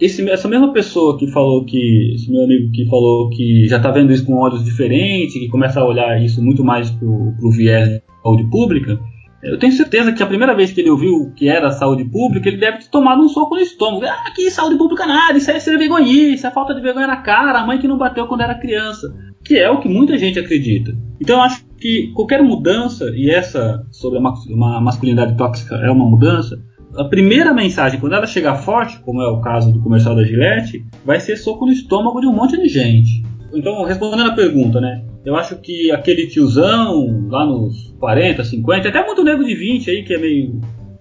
[0.00, 2.14] esse, essa mesma pessoa que falou que.
[2.14, 5.80] Esse meu amigo que falou que já tá vendo isso com olhos diferentes, que começa
[5.80, 8.98] a olhar isso muito mais pro, pro viés de saúde pública
[9.42, 12.48] eu tenho certeza que a primeira vez que ele ouviu o que era saúde pública,
[12.48, 14.04] ele deve ter tomado um soco no estômago.
[14.04, 17.16] Ah, que saúde pública nada, isso é ser vergonhice, isso é falta de vergonha na
[17.16, 19.06] cara, a mãe que não bateu quando era criança.
[19.42, 20.92] Que é o que muita gente acredita.
[21.20, 26.62] Então eu acho que qualquer mudança, e essa sobre a masculinidade tóxica é uma mudança,
[26.96, 30.84] a primeira mensagem, quando ela chegar forte, como é o caso do comercial da Gillette,
[31.04, 33.22] vai ser soco no estômago de um monte de gente.
[33.52, 35.04] Então, respondendo a pergunta, né?
[35.24, 40.02] Eu acho que aquele tiozão, lá nos 40, 50, até muito nego de 20 aí,
[40.02, 40.60] que é meio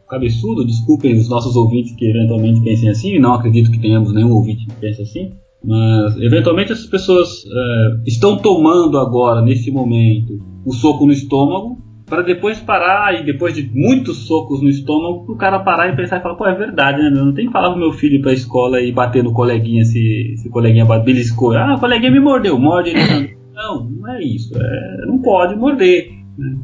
[0.09, 4.65] cabeçudo, desculpem os nossos ouvintes que eventualmente pensem assim, não acredito que tenhamos nenhum ouvinte
[4.65, 5.31] que pense assim,
[5.63, 11.77] mas eventualmente essas pessoas é, estão tomando agora, nesse momento, o soco no estômago,
[12.09, 16.17] para depois parar e depois de muitos socos no estômago, o cara parar e pensar
[16.17, 17.07] e falar, pô, é verdade, né?
[17.07, 19.85] Eu não tem que falar pro meu filho ir pra escola e bater no coleguinha
[19.85, 21.55] se, se o coleguinha beliscou.
[21.55, 23.37] Ah, o coleguinha me mordeu, morde ele.
[23.53, 24.53] Não, não é isso.
[24.57, 26.11] É, não pode morder.
[26.37, 26.57] Né?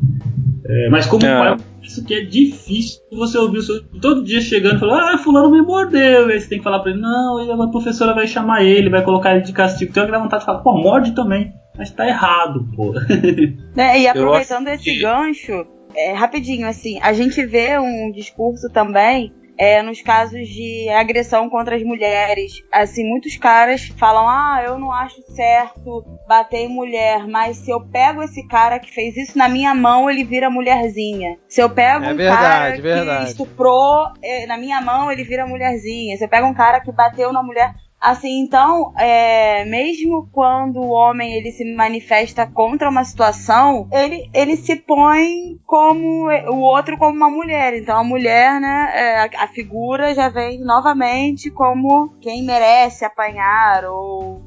[0.68, 1.38] É, mas como é.
[1.38, 5.18] pai, isso que é difícil você ouvir o seu todo dia chegando e falar, ah,
[5.18, 6.28] fulano me mordeu.
[6.28, 9.36] Aí você tem que falar pra ele, não, a professora vai chamar ele, vai colocar
[9.36, 9.94] ele de castigo.
[9.94, 11.52] Tem aquela vontade de falar, pô, morde também.
[11.78, 12.94] Mas tá errado, pô.
[13.78, 15.02] É, e aproveitando esse que...
[15.02, 21.50] gancho, é, rapidinho, assim, a gente vê um discurso também é, nos casos de agressão
[21.50, 22.64] contra as mulheres.
[22.72, 27.82] Assim, muitos caras falam: ah, eu não acho certo bater em mulher, mas se eu
[27.82, 31.38] pego esse cara que fez isso na minha mão, ele vira mulherzinha.
[31.48, 33.24] Se eu pego é um verdade, cara verdade.
[33.26, 36.18] que estuprou é, na minha mão, ele vira mulherzinha.
[36.18, 37.74] Se eu pego um cara que bateu na mulher,
[38.06, 44.56] Assim, então, é, mesmo quando o homem ele se manifesta contra uma situação, ele, ele
[44.56, 47.76] se põe como o outro como uma mulher.
[47.76, 53.86] Então a mulher, né, é, a, a figura já vem novamente como quem merece apanhar
[53.86, 54.40] ou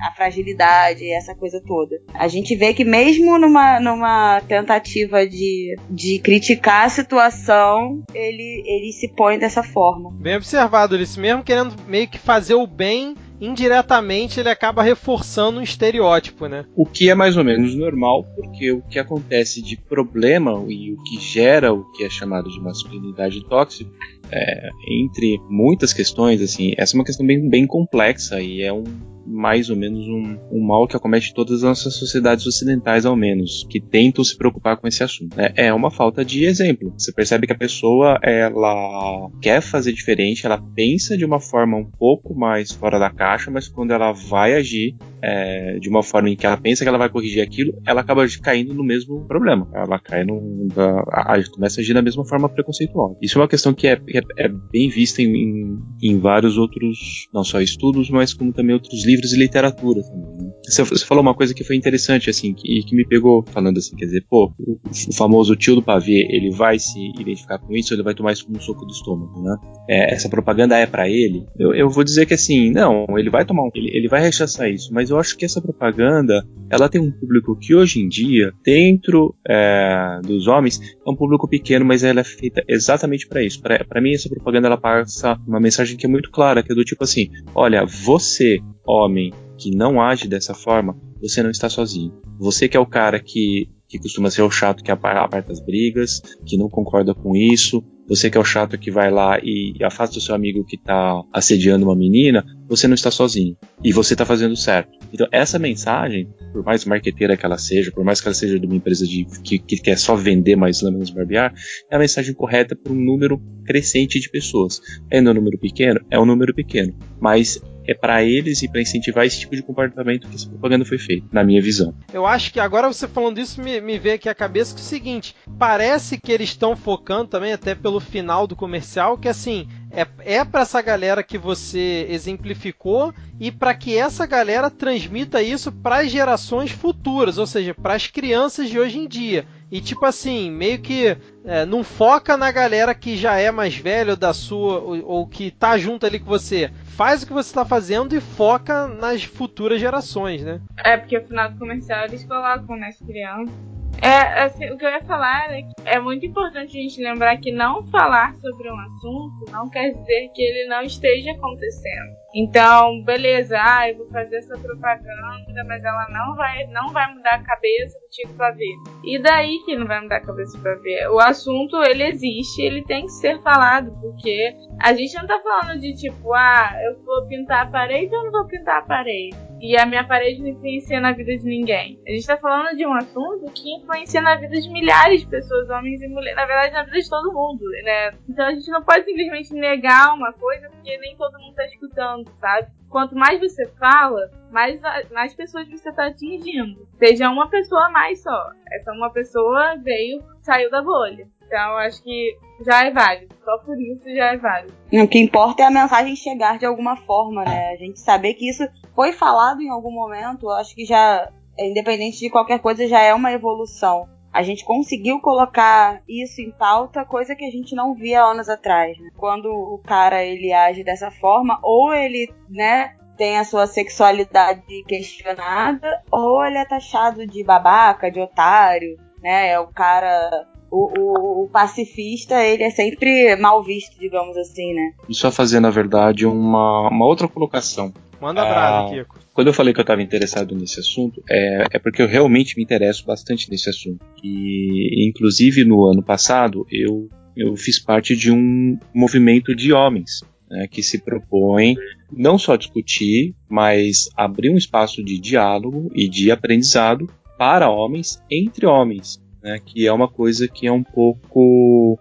[0.00, 1.96] a fragilidade, essa coisa toda.
[2.14, 8.92] A gente vê que mesmo numa, numa tentativa de, de criticar a situação, ele, ele
[8.92, 10.10] se põe dessa forma.
[10.12, 15.62] Bem observado, ele mesmo querendo meio que fazer o bem indiretamente ele acaba reforçando um
[15.62, 16.64] estereótipo, né?
[16.74, 21.02] O que é mais ou menos normal, porque o que acontece de problema e o
[21.02, 23.90] que gera o que é chamado de masculinidade tóxica,
[24.30, 28.84] é, entre muitas questões, assim, essa é uma questão bem, bem complexa e é um
[29.26, 33.66] mais ou menos um, um, mal que acomete todas as nossas sociedades ocidentais, ao menos,
[33.68, 35.38] que tentam se preocupar com esse assunto.
[35.38, 36.94] É, é uma falta de exemplo.
[36.96, 41.84] Você percebe que a pessoa ela quer fazer diferente, ela pensa de uma forma um
[41.84, 46.36] pouco mais fora da caixa, mas quando ela vai agir é, de uma forma em
[46.36, 49.68] que ela pensa que ela vai corrigir aquilo, ela acaba caindo no mesmo problema.
[49.74, 50.68] Ela cai no.
[51.10, 53.18] A, começa a agir da mesma forma preconceitual.
[53.20, 57.28] Isso é uma questão que é, é, é bem vista em, em, em vários outros,
[57.34, 60.46] não só estudos, mas como também outros livros livros e literatura também.
[60.46, 60.52] Né?
[60.64, 63.96] Você, você, falou uma coisa que foi interessante, assim, que, que me pegou falando assim,
[63.96, 67.94] quer dizer, pô, o, o, famoso tio do pavê, ele vai se identificar com isso,
[67.94, 69.56] ele vai tomar isso como um soco do estômago, né?
[69.88, 71.46] É, essa propaganda é para ele.
[71.58, 74.68] Eu, eu, vou dizer que assim, não, ele vai tomar um, ele, ele vai rechaçar
[74.70, 78.52] isso, mas eu acho que essa propaganda, ela tem um público que hoje em dia,
[78.64, 83.60] dentro é, dos homens, é um público pequeno, mas ela é feita exatamente para isso.
[83.60, 86.84] Para mim, essa propaganda ela passa uma mensagem que é muito clara, que é do
[86.84, 92.12] tipo assim, olha, você homem que não age dessa forma, você não está sozinho.
[92.38, 96.20] Você que é o cara que, que costuma ser o chato que aparta as brigas,
[96.44, 100.18] que não concorda com isso, você que é o chato que vai lá e afasta
[100.18, 103.56] o seu amigo que está assediando uma menina, você não está sozinho.
[103.82, 104.90] E você está fazendo certo.
[105.12, 108.66] Então, essa mensagem, por mais marqueteira que ela seja, por mais que ela seja de
[108.66, 111.52] uma empresa de, que, que quer só vender mais lâminas barbear,
[111.90, 114.80] é a mensagem correta para um número crescente de pessoas.
[115.10, 116.00] É um número pequeno?
[116.10, 116.96] É um número pequeno.
[117.20, 120.98] Mas é para eles e para incentivar esse tipo de comportamento que essa propaganda foi
[120.98, 121.94] feita, na minha visão.
[122.12, 124.84] Eu acho que agora você falando isso me, me veio aqui a cabeça que é
[124.84, 129.68] o seguinte: parece que eles estão focando também, até pelo final do comercial, que assim,
[129.90, 135.70] é, é para essa galera que você exemplificou e para que essa galera transmita isso
[135.70, 139.46] para as gerações futuras, ou seja, para as crianças de hoje em dia.
[139.70, 144.16] E tipo assim, meio que é, não foca na galera que já é mais velho
[144.16, 146.70] da sua ou, ou, que tá junto ali com você.
[146.96, 150.60] Faz o que você tá fazendo e foca nas futuras gerações, né?
[150.84, 153.52] É, porque no final do comercial eles colocam nas crianças.
[154.00, 157.36] É, assim, o que eu ia falar é que é muito importante a gente lembrar
[157.38, 162.25] que não falar sobre um assunto não quer dizer que ele não esteja acontecendo.
[162.38, 167.36] Então, beleza, ah, eu vou fazer essa propaganda, mas ela não vai, não vai mudar
[167.36, 168.74] a cabeça do Tico ver.
[169.04, 171.08] E daí que não vai mudar a cabeça pra ver?
[171.08, 175.80] O assunto, ele existe, ele tem que ser falado, porque a gente não tá falando
[175.80, 179.34] de tipo, ah, eu vou pintar a parede ou não vou pintar a parede?
[179.60, 182.00] E a minha parede não influencia na vida de ninguém.
[182.06, 185.68] A gente tá falando de um assunto que influencia na vida de milhares de pessoas,
[185.70, 188.10] homens e mulheres, na verdade na vida de todo mundo, né?
[188.28, 192.30] Então a gente não pode simplesmente negar uma coisa porque nem todo mundo tá escutando
[192.40, 192.68] sabe?
[192.88, 194.80] Quanto mais você fala, mais,
[195.10, 196.86] mais pessoas você está atingindo.
[196.98, 198.50] Seja uma pessoa mais só.
[198.72, 201.26] Essa uma pessoa veio, saiu da bolha.
[201.46, 203.34] Então, acho que já é válido.
[203.44, 204.74] Só por isso já é válido.
[204.92, 207.70] O que importa é a mensagem chegar de alguma forma, né?
[207.70, 212.30] A gente saber que isso foi falado em algum momento, acho que já, independente de
[212.30, 217.46] qualquer coisa, já é uma evolução a gente conseguiu colocar isso em pauta, coisa que
[217.46, 218.98] a gente não via anos atrás.
[218.98, 219.08] Né?
[219.16, 226.02] Quando o cara ele age dessa forma, ou ele, né, tem a sua sexualidade questionada,
[226.10, 229.48] ou ele é taxado de babaca, de otário, né?
[229.48, 234.92] É o cara o, o, o, pacifista ele é sempre mal visto, digamos assim, né?
[235.08, 237.92] E só fazer, na verdade, uma, uma outra colocação.
[238.20, 239.18] Manda abraço, ah, Kiko.
[239.32, 242.62] Quando eu falei que eu estava interessado nesse assunto, é, é porque eu realmente me
[242.62, 244.04] interesso bastante nesse assunto.
[244.24, 250.66] E, inclusive, no ano passado, eu, eu fiz parte de um movimento de homens né,
[250.70, 251.74] que se propõe
[252.10, 257.06] não só discutir, mas abrir um espaço de diálogo e de aprendizado
[257.36, 261.98] para homens entre homens, né, que é uma coisa que é um pouco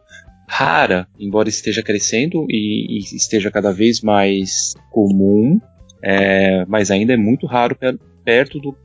[0.49, 5.59] rara, embora esteja crescendo e, e esteja cada vez mais comum
[6.07, 7.75] é, mas ainda é muito raro
[8.23, 8.77] perto do,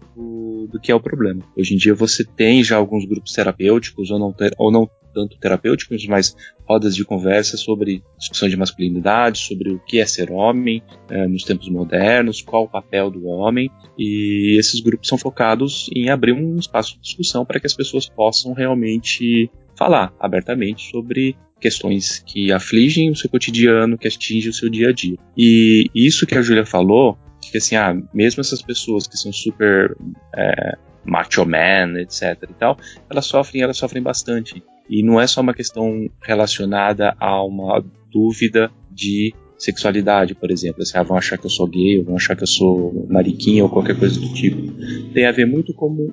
[0.67, 1.43] do, que é o problema.
[1.57, 5.39] Hoje em dia você tem já alguns grupos terapêuticos ou não, ter, ou não tanto
[5.39, 6.37] terapêuticos, mas
[6.69, 11.43] rodas de conversa sobre discussão de masculinidade, sobre o que é ser homem é, nos
[11.43, 16.57] tempos modernos, qual o papel do homem, e esses grupos são focados em abrir um
[16.57, 23.11] espaço de discussão para que as pessoas possam realmente falar abertamente sobre questões que afligem
[23.11, 25.17] o seu cotidiano, que atingem o seu dia a dia.
[25.37, 29.97] E isso que a Julia falou, que assim, ah, mesmo essas pessoas que são super
[30.35, 32.79] é, macho man, etc e tal,
[33.09, 34.63] elas sofrem, elas sofrem bastante.
[34.89, 40.83] E não é só uma questão relacionada a uma dúvida de sexualidade, por exemplo.
[40.83, 43.63] Assim, ah, vão achar que eu sou gay, ou vão achar que eu sou mariquinha,
[43.63, 44.73] ou qualquer coisa do tipo.
[45.13, 46.09] Tem a ver muito com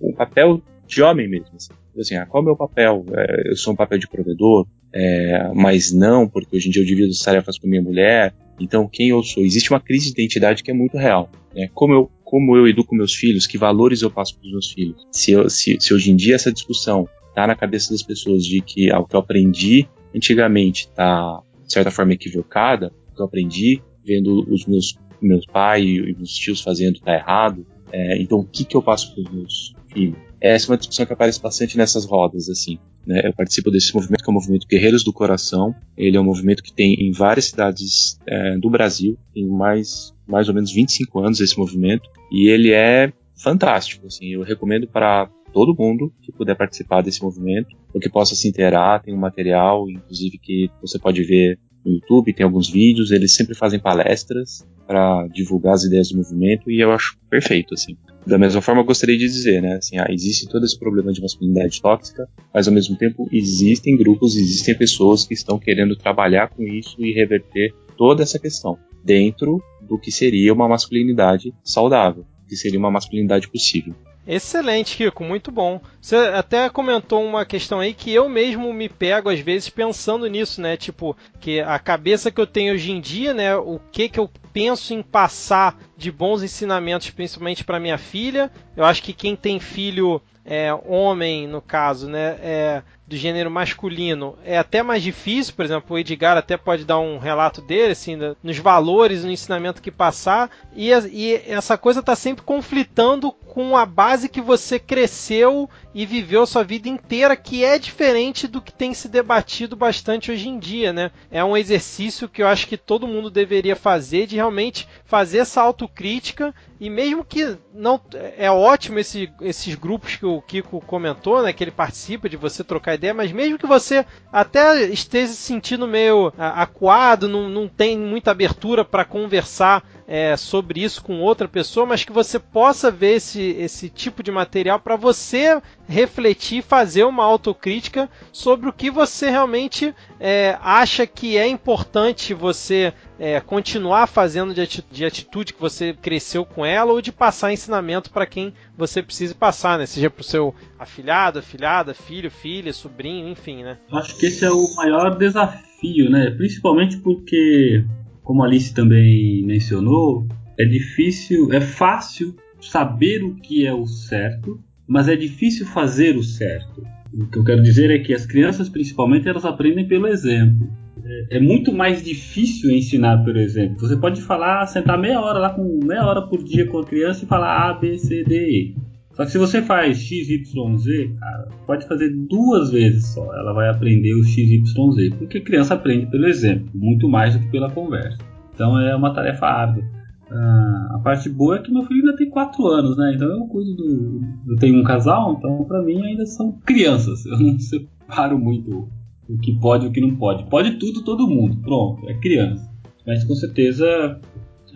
[0.00, 1.56] o papel de homem mesmo.
[1.56, 3.04] Assim, assim ah, qual é o meu papel?
[3.12, 4.66] É, eu sou um papel de provedor?
[4.92, 8.34] é, mas não, porque hoje em dia eu divido as tarefas com minha mulher.
[8.58, 9.44] Então, quem eu sou?
[9.44, 11.30] Existe uma crise de identidade que é muito real.
[11.54, 11.68] Né?
[11.74, 15.06] Como, eu, como eu educo meus filhos, que valores eu passo para os meus filhos?
[15.12, 18.60] Se, eu, se, se hoje em dia essa discussão está na cabeça das pessoas de
[18.60, 23.26] que ah, o que eu aprendi antigamente está, de certa forma, equivocada, o que eu
[23.26, 28.44] aprendi vendo os meus, meus pais e meus tios fazendo está errado, é, então o
[28.44, 30.18] que, que eu passo para os meus filhos?
[30.40, 32.78] Essa é uma discussão que aparece bastante nessas rodas, assim.
[33.08, 33.22] Né?
[33.24, 35.74] Eu participo desse movimento, que é o movimento Guerreiros do Coração.
[35.96, 40.46] Ele é um movimento que tem em várias cidades é, do Brasil, tem mais, mais
[40.48, 43.10] ou menos 25 anos esse movimento, e ele é
[43.42, 44.26] fantástico, assim.
[44.26, 49.02] Eu recomendo para todo mundo que puder participar desse movimento, ou que possa se inteirar,
[49.02, 53.54] tem um material, inclusive, que você pode ver no YouTube, tem alguns vídeos, eles sempre
[53.54, 57.94] fazem palestras para divulgar as ideias do movimento e eu acho perfeito, assim.
[58.26, 61.20] Da mesma forma, eu gostaria de dizer, né, assim, ah, existe todo esse problema de
[61.20, 66.62] masculinidade tóxica, mas ao mesmo tempo existem grupos, existem pessoas que estão querendo trabalhar com
[66.62, 72.78] isso e reverter toda essa questão dentro do que seria uma masculinidade saudável, que seria
[72.78, 73.94] uma masculinidade possível.
[74.30, 75.80] Excelente, Kiko, muito bom.
[76.02, 80.60] Você até comentou uma questão aí que eu mesmo me pego às vezes pensando nisso,
[80.60, 80.76] né?
[80.76, 83.56] Tipo, que a cabeça que eu tenho hoje em dia, né?
[83.56, 88.50] O que que eu penso em passar de bons ensinamentos, principalmente para minha filha.
[88.76, 94.36] Eu acho que quem tem filho é, homem, no caso, né, é, do gênero masculino,
[94.42, 95.52] é até mais difícil.
[95.54, 99.82] Por exemplo, o Edgar até pode dar um relato dele, assim, nos valores, no ensinamento
[99.82, 100.50] que passar.
[100.74, 106.46] E, e essa coisa está sempre conflitando com a base que você cresceu e viveu
[106.46, 110.92] sua vida inteira, que é diferente do que tem se debatido bastante hoje em dia,
[110.92, 111.10] né?
[111.28, 115.60] É um exercício que eu acho que todo mundo deveria fazer de realmente fazer essa
[115.60, 118.00] autocrítica e mesmo que não
[118.36, 122.62] é ótimo esse, esses grupos que o Kiko comentou, né, que ele participa de você
[122.62, 127.98] trocar ideia, mas mesmo que você até esteja se sentindo meio acuado, não, não tem
[127.98, 133.16] muita abertura para conversar é, sobre isso com outra pessoa, mas que você possa ver
[133.16, 139.28] esse, esse tipo de material para você refletir, fazer uma autocrítica sobre o que você
[139.28, 145.60] realmente é, acha que é importante você é, continuar fazendo de atitude, de atitude, que
[145.60, 149.84] você cresceu com ela ou de passar ensinamento para quem você precise passar, né?
[149.86, 153.76] Seja para o seu afilhado, afilhada, filho, filha, sobrinho, enfim, né?
[153.92, 156.30] Acho que esse é o maior desafio, né?
[156.30, 157.84] Principalmente porque
[158.28, 160.28] como a Alice também mencionou,
[160.60, 166.22] é difícil, é fácil saber o que é o certo, mas é difícil fazer o
[166.22, 166.86] certo.
[167.10, 170.68] O que eu quero dizer é que as crianças, principalmente, elas aprendem pelo exemplo.
[171.02, 173.80] É, é muito mais difícil ensinar pelo exemplo.
[173.80, 177.24] Você pode falar, sentar meia hora lá com meia hora por dia com a criança
[177.24, 178.76] e falar A, B, C, D, E.
[179.18, 183.34] Só que se você faz X, Y, Z, cara, pode fazer duas vezes só.
[183.34, 185.10] Ela vai aprender o X, Y, Z.
[185.18, 188.16] Porque criança aprende pelo exemplo, muito mais do que pela conversa.
[188.54, 189.82] Então é uma tarefa árdua.
[190.30, 193.14] Ah, a parte boa é que meu filho ainda tem 4 anos, né?
[193.16, 194.20] Então eu cuido do.
[194.46, 197.26] Eu tenho um casal, então para mim ainda são crianças.
[197.26, 198.88] Eu não separo muito
[199.28, 200.48] o que pode e o que não pode.
[200.48, 201.56] Pode tudo, todo mundo.
[201.56, 202.70] Pronto, é criança.
[203.04, 204.20] Mas com certeza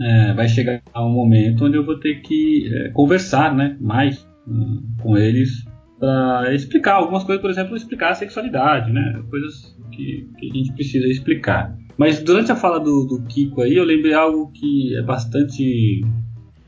[0.00, 4.31] é, vai chegar um momento onde eu vou ter que é, conversar né, mais
[5.00, 5.64] com eles
[5.98, 9.22] para explicar algumas coisas, por exemplo, explicar a sexualidade, né?
[9.30, 11.76] Coisas que, que a gente precisa explicar.
[11.96, 16.04] Mas durante a fala do, do, Kiko aí, eu lembrei algo que é bastante.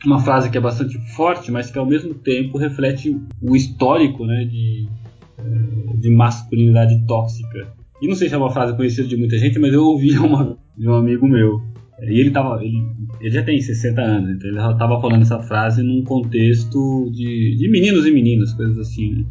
[0.07, 4.45] Uma frase que é bastante forte, mas que ao mesmo tempo reflete o histórico né,
[4.45, 4.87] de,
[5.39, 7.73] eh, de masculinidade tóxica.
[8.03, 10.59] E não sei se é uma frase conhecida de muita gente, mas eu ouvi uma,
[10.77, 11.61] de um amigo meu.
[12.01, 12.63] E ele tava.
[12.63, 12.83] Ele,
[13.21, 17.57] ele já tem 60 anos, então ele já estava falando essa frase num contexto de,
[17.57, 19.15] de meninos e meninas, coisas assim.
[19.15, 19.25] Né?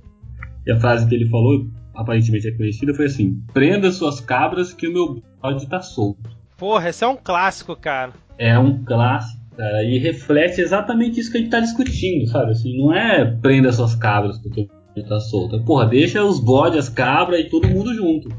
[0.65, 4.87] E a frase que ele falou, aparentemente é conhecida, foi assim: Prenda suas cabras que
[4.87, 6.29] o meu bode tá solto.
[6.57, 8.13] Porra, esse é um clássico, cara.
[8.37, 12.51] É um clássico, cara, e reflete exatamente isso que a gente tá discutindo, sabe?
[12.51, 15.57] Assim, não é prenda suas cabras porque o bode tá solto.
[15.57, 18.29] É, porra, deixa os bodes, as cabras e todo mundo junto.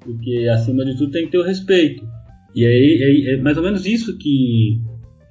[0.00, 2.06] Porque acima de tudo tem que ter o respeito.
[2.54, 4.80] E aí é, é mais ou menos isso que,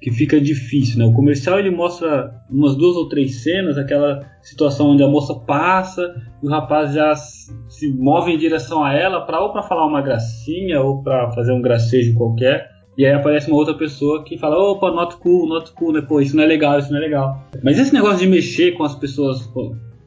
[0.00, 1.06] que fica difícil, né?
[1.06, 6.14] O comercial ele mostra umas duas ou três cenas, aquela situação onde a moça passa
[6.42, 10.02] e o rapaz já se move em direção a ela para ou para falar uma
[10.02, 12.74] gracinha ou para fazer um gracejo qualquer.
[12.96, 16.00] E aí aparece uma outra pessoa que fala, opa, not cool, not cool, né?
[16.00, 17.42] Pô, isso não é legal, isso não é legal.
[17.62, 19.50] Mas esse negócio de mexer com as pessoas,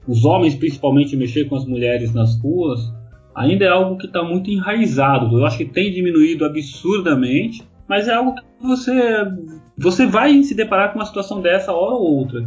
[0.07, 2.79] os homens principalmente mexer com as mulheres nas ruas,
[3.37, 5.37] ainda é algo que está muito enraizado.
[5.37, 8.93] Eu acho que tem diminuído absurdamente, mas é algo que você,
[9.77, 12.39] você vai se deparar com uma situação dessa hora ou outra.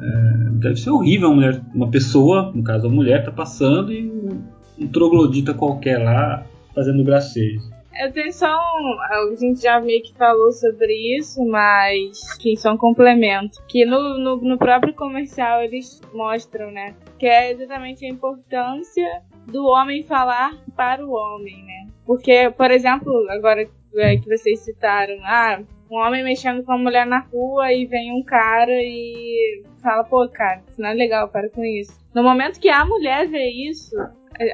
[0.00, 4.10] É, deve ser horrível uma, mulher, uma pessoa, no caso a mulher, está passando e
[4.10, 4.42] um,
[4.80, 7.70] um troglodita qualquer lá fazendo gracejos.
[7.94, 9.00] Eu tenho só um.
[9.00, 13.62] A gente já meio que falou sobre isso, mas que só um complemento.
[13.68, 16.94] Que no, no, no, próprio comercial eles mostram, né?
[17.18, 21.88] Que é exatamente a importância do homem falar para o homem, né?
[22.06, 27.06] Porque, por exemplo, agora é, que vocês citaram, ah, um homem mexendo com uma mulher
[27.06, 31.50] na rua e vem um cara e fala, pô, cara, isso não é legal, para
[31.50, 31.92] com isso.
[32.14, 33.94] No momento que a mulher vê isso,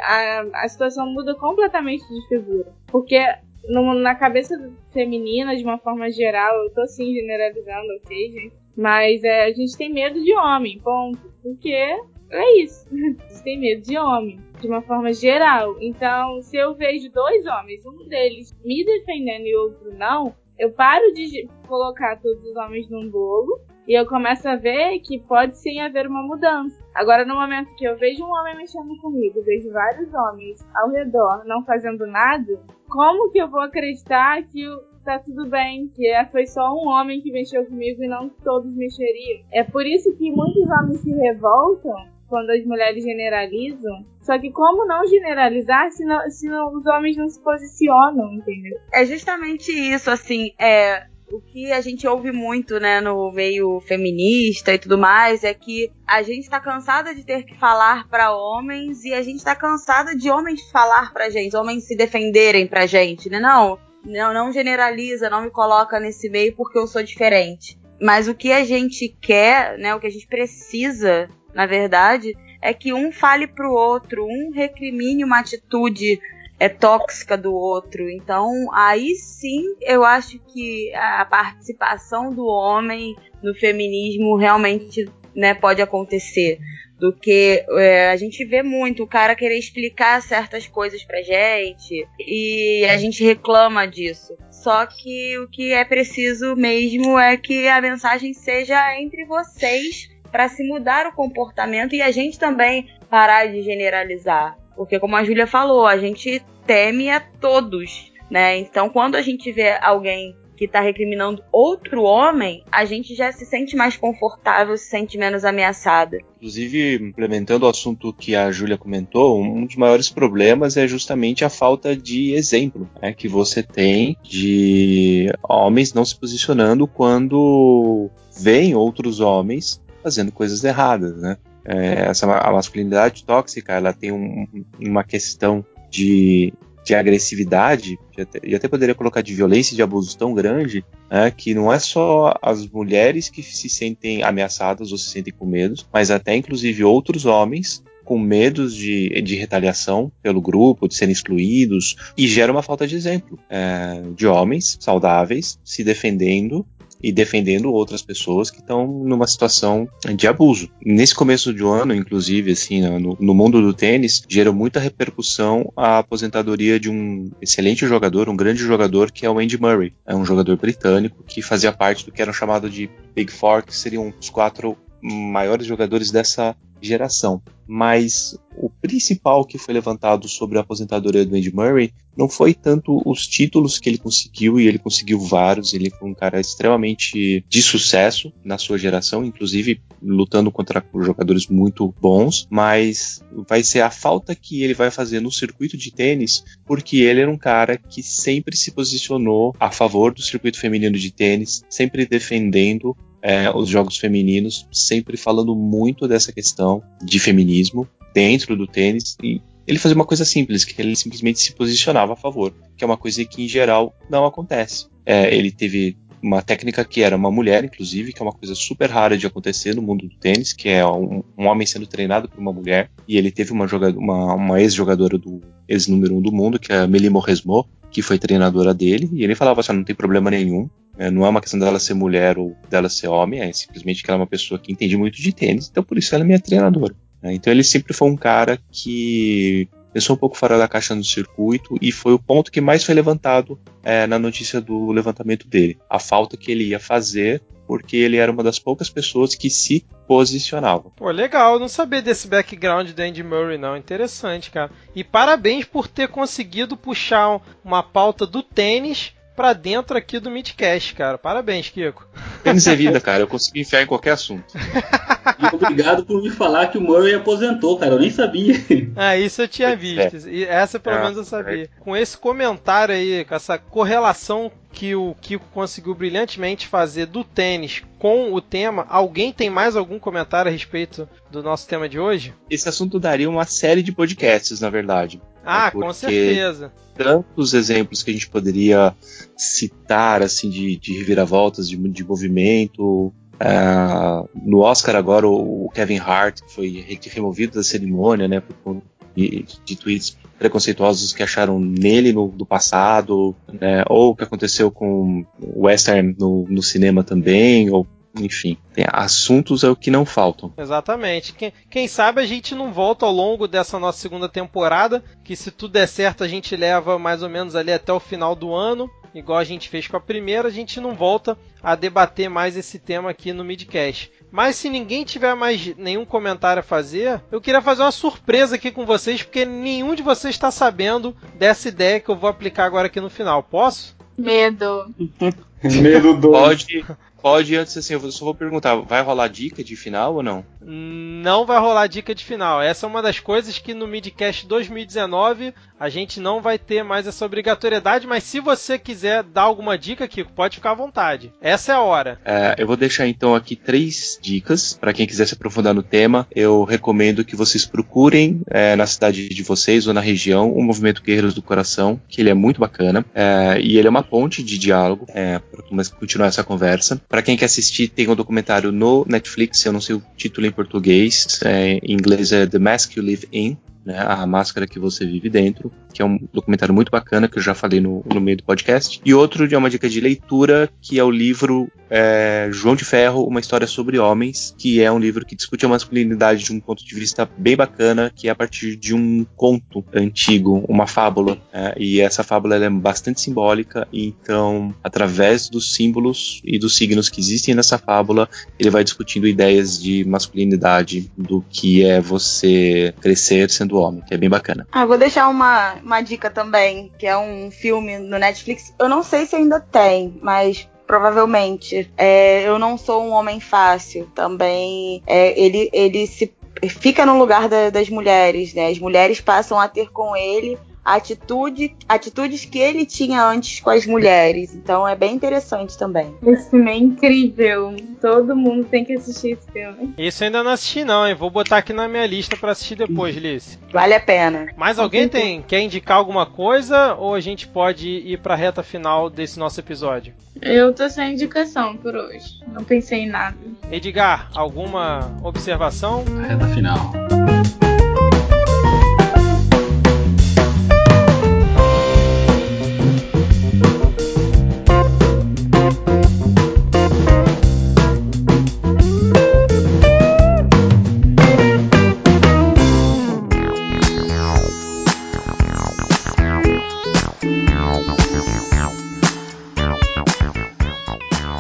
[0.03, 2.73] a, a situação muda completamente de figura.
[2.89, 3.21] Porque
[3.69, 4.55] no, na cabeça
[4.93, 8.57] feminina, de uma forma geral, eu tô assim generalizando, ok, gente?
[8.77, 11.33] Mas é, a gente tem medo de homem, ponto.
[11.43, 11.97] Porque
[12.31, 12.89] é isso.
[12.95, 15.77] Gente tem medo de homem, de uma forma geral.
[15.81, 21.13] Então, se eu vejo dois homens, um deles me defendendo e outro não, eu paro
[21.13, 25.81] de colocar todos os homens num bolo e eu começo a ver que pode sim
[25.81, 26.79] haver uma mudança.
[26.95, 31.45] Agora, no momento que eu vejo um homem mexendo comigo, vejo vários homens ao redor
[31.47, 34.67] não fazendo nada, como que eu vou acreditar que
[35.05, 38.71] tá tudo bem, que é, foi só um homem que mexeu comigo e não todos
[38.75, 39.43] mexeriam?
[39.53, 44.05] É por isso que muitos homens se revoltam quando as mulheres generalizam.
[44.23, 48.79] Só que como não generalizar se, não, se não, os homens não se posicionam, entendeu?
[48.93, 54.73] É justamente isso, assim, é o que a gente ouve muito, né, no meio feminista
[54.73, 59.05] e tudo mais, é que a gente tá cansada de ter que falar para homens
[59.05, 63.29] e a gente tá cansada de homens falar pra gente, homens se defenderem pra gente,
[63.29, 63.39] né?
[63.39, 67.79] Não, não, não generaliza, não me coloca nesse meio porque eu sou diferente.
[68.01, 72.73] Mas o que a gente quer, né, o que a gente precisa, na verdade, é
[72.73, 76.21] que um fale pro outro, um recrimine uma atitude
[76.61, 78.09] é tóxica do outro.
[78.11, 85.81] Então, aí sim, eu acho que a participação do homem no feminismo realmente né, pode
[85.81, 86.59] acontecer.
[86.99, 92.05] Do que é, a gente vê muito o cara querer explicar certas coisas pra gente
[92.19, 94.37] e a gente reclama disso.
[94.51, 100.49] Só que o que é preciso mesmo é que a mensagem seja entre vocês para
[100.49, 104.57] se mudar o comportamento e a gente também parar de generalizar.
[104.77, 108.57] Porque, como a Júlia falou, a gente teme a todos, né?
[108.59, 113.47] Então, quando a gente vê alguém que está recriminando outro homem, a gente já se
[113.47, 116.19] sente mais confortável, se sente menos ameaçada.
[116.37, 121.49] Inclusive, implementando o assunto que a Júlia comentou, um dos maiores problemas é justamente a
[121.49, 129.21] falta de exemplo né, que você tem de homens não se posicionando quando veem outros
[129.21, 131.37] homens fazendo coisas erradas, né?
[131.65, 134.47] É, essa a masculinidade tóxica, ela tem um,
[134.81, 136.53] uma questão de,
[136.85, 141.31] de agressividade, e até, até, poderia colocar de violência e de abuso tão grande, né,
[141.31, 145.85] que não é só as mulheres que se sentem ameaçadas ou se sentem com medo,
[145.93, 151.95] mas até inclusive outros homens com medos de, de retaliação pelo grupo, de serem excluídos,
[152.17, 156.67] e gera uma falta de exemplo é, de homens saudáveis se defendendo
[157.03, 160.69] e defendendo outras pessoas que estão numa situação de abuso.
[160.85, 165.73] Nesse começo de ano, inclusive, assim, né, no, no, mundo do tênis, gerou muita repercussão
[165.77, 169.93] a aposentadoria de um excelente jogador, um grande jogador, que é o Andy Murray.
[170.07, 173.77] É um jogador britânico que fazia parte do que eram chamado de Big Four, que
[173.77, 177.43] seriam os quatro maiores jogadores dessa geração.
[177.67, 183.01] Mas o principal que foi levantado sobre a aposentadoria do Andy Murray não foi tanto
[183.09, 187.63] os títulos que ele conseguiu, e ele conseguiu vários, ele foi um cara extremamente de
[187.63, 194.35] sucesso na sua geração, inclusive lutando contra jogadores muito bons, mas vai ser a falta
[194.35, 198.57] que ele vai fazer no circuito de tênis, porque ele era um cara que sempre
[198.57, 204.67] se posicionou a favor do circuito feminino de tênis, sempre defendendo é, os jogos femininos,
[204.73, 209.17] sempre falando muito dessa questão de feminismo dentro do tênis.
[209.23, 212.87] E ele fazia uma coisa simples, que ele simplesmente se posicionava a favor, que é
[212.87, 214.87] uma coisa que em geral não acontece.
[215.05, 218.91] É, ele teve uma técnica que era uma mulher, inclusive, que é uma coisa super
[218.91, 222.41] rara de acontecer no mundo do tênis, que é um, um homem sendo treinado por
[222.41, 223.67] uma mulher, e ele teve uma,
[223.97, 228.19] uma, uma ex-jogadora do ex-número um do mundo, que é a Meli Morresmo, que foi
[228.19, 230.69] treinadora dele, e ele falava assim, não tem problema nenhum,
[230.99, 234.11] é, não é uma questão dela ser mulher ou dela ser homem, é simplesmente que
[234.11, 236.41] ela é uma pessoa que entende muito de tênis, então por isso ela é minha
[236.41, 236.95] treinadora.
[237.23, 241.03] É, então ele sempre foi um cara que pensou um pouco fora da caixa no
[241.03, 245.79] circuito e foi o ponto que mais foi levantado é, na notícia do levantamento dele.
[245.89, 249.85] A falta que ele ia fazer porque ele era uma das poucas pessoas que se
[250.07, 250.91] posicionava.
[250.97, 253.77] Pô, legal, não sabia desse background do Andy Murray, não.
[253.77, 254.71] Interessante, cara.
[254.97, 260.95] E parabéns por ter conseguido puxar uma pauta do tênis pra dentro aqui do Midcast,
[260.95, 261.17] cara.
[261.17, 262.05] Parabéns, Kiko.
[262.43, 263.23] Tênis é vida, cara.
[263.23, 264.53] Eu consegui enfiar em qualquer assunto.
[264.53, 267.93] E obrigado por me falar que o Murray aposentou, cara.
[267.93, 268.57] Eu nem sabia.
[268.97, 270.29] Ah, isso eu tinha visto.
[270.29, 271.65] E essa pelo é, menos eu sabia.
[271.65, 271.69] É.
[271.79, 277.83] Com esse comentário aí, com essa correlação que o Kiko conseguiu brilhantemente fazer do tênis
[277.99, 278.87] com o tema.
[278.89, 282.35] Alguém tem mais algum comentário a respeito do nosso tema de hoje?
[282.51, 285.21] Esse assunto daria uma série de podcasts, na verdade.
[285.51, 286.71] Ah, com certeza.
[286.95, 288.95] Tantos exemplos que a gente poderia
[289.37, 293.13] citar, assim, de, de reviravoltas, de, de movimento.
[293.41, 298.83] Uh, no Oscar agora, o Kevin Hart foi removido da cerimônia, né, por
[299.19, 304.71] de, de tweets preconceituosos que acharam nele no, do passado, né, ou o que aconteceu
[304.71, 310.05] com o Western no, no cinema também, ou enfim, tem assuntos é o que não
[310.05, 310.53] faltam.
[310.57, 311.33] Exatamente.
[311.33, 315.51] Quem, quem, sabe a gente não volta ao longo dessa nossa segunda temporada, que se
[315.51, 318.91] tudo der certo a gente leva mais ou menos ali até o final do ano
[319.15, 322.79] igual a gente fez com a primeira, a gente não volta a debater mais esse
[322.79, 324.11] tema aqui no Midcast.
[324.31, 328.71] Mas se ninguém tiver mais nenhum comentário a fazer, eu queria fazer uma surpresa aqui
[328.71, 332.87] com vocês, porque nenhum de vocês está sabendo dessa ideia que eu vou aplicar agora
[332.87, 333.43] aqui no final.
[333.43, 333.97] Posso?
[334.17, 334.95] Medo.
[335.63, 336.31] Medo do.
[336.31, 336.85] Pode,
[337.21, 340.45] Pode, antes assim, eu só vou perguntar, vai rolar dica de final ou não?
[340.61, 342.63] Não vai rolar dica de final.
[342.63, 347.07] Essa é uma das coisas que no Midcast 2019 a gente não vai ter mais
[347.07, 351.33] essa obrigatoriedade, mas se você quiser dar alguma dica, Kiko, pode ficar à vontade.
[351.41, 352.21] Essa é a hora.
[352.25, 356.27] É, eu vou deixar então aqui três dicas para quem quiser se aprofundar no tema.
[356.35, 361.03] Eu recomendo que vocês procurem é, na cidade de vocês ou na região o movimento
[361.03, 364.59] Guerreiros do Coração, que ele é muito bacana é, e ele é uma ponte de
[364.59, 365.63] diálogo é, para
[365.97, 367.01] continuar essa conversa.
[367.09, 370.53] Para quem quer assistir, tem um documentário no Netflix, eu não sei o título em
[370.53, 375.07] português, é, em inglês é The Mask You Live In, né, a máscara que você
[375.07, 378.37] vive dentro, que é um documentário muito bacana que eu já falei no, no meio
[378.37, 379.01] do podcast.
[379.05, 383.25] E outro de uma dica de leitura, que é o livro é, João de Ferro,
[383.25, 386.85] Uma História sobre Homens, que é um livro que discute a masculinidade de um ponto
[386.85, 391.37] de vista bem bacana, que é a partir de um conto antigo, uma fábula.
[391.53, 397.21] É, e essa fábula é bastante simbólica, então, através dos símbolos e dos signos que
[397.21, 403.79] existem nessa fábula, ele vai discutindo ideias de masculinidade, do que é você crescer sendo
[403.79, 404.67] homem, que é bem bacana.
[404.71, 408.75] Ah, vou deixar uma, uma dica também, que é um filme no Netflix.
[408.79, 411.91] Eu não sei se ainda tem, mas provavelmente.
[411.97, 414.07] É, eu não sou um homem fácil.
[414.15, 416.33] Também é, ele, ele se
[416.69, 418.69] fica no lugar da, das mulheres, né?
[418.69, 423.87] As mulheres passam a ter com ele atitude, atitudes que ele tinha antes com as
[423.87, 424.55] mulheres.
[424.55, 426.15] Então é bem interessante também.
[426.23, 427.77] Esse filme é incrível.
[428.01, 429.95] Todo mundo tem que assistir esse filme.
[429.99, 431.15] Isso ainda não assisti não, hein?
[431.15, 433.59] Vou botar aqui na minha lista para assistir depois, Liz.
[433.73, 434.49] Vale a pena.
[434.57, 438.63] Mais alguém tem quer indicar alguma coisa ou a gente pode ir para a reta
[438.63, 440.15] final desse nosso episódio?
[440.41, 442.41] Eu tô sem indicação por hoje.
[442.53, 443.37] Não pensei em nada.
[443.71, 446.05] Edgar, alguma observação?
[446.19, 446.93] A reta final.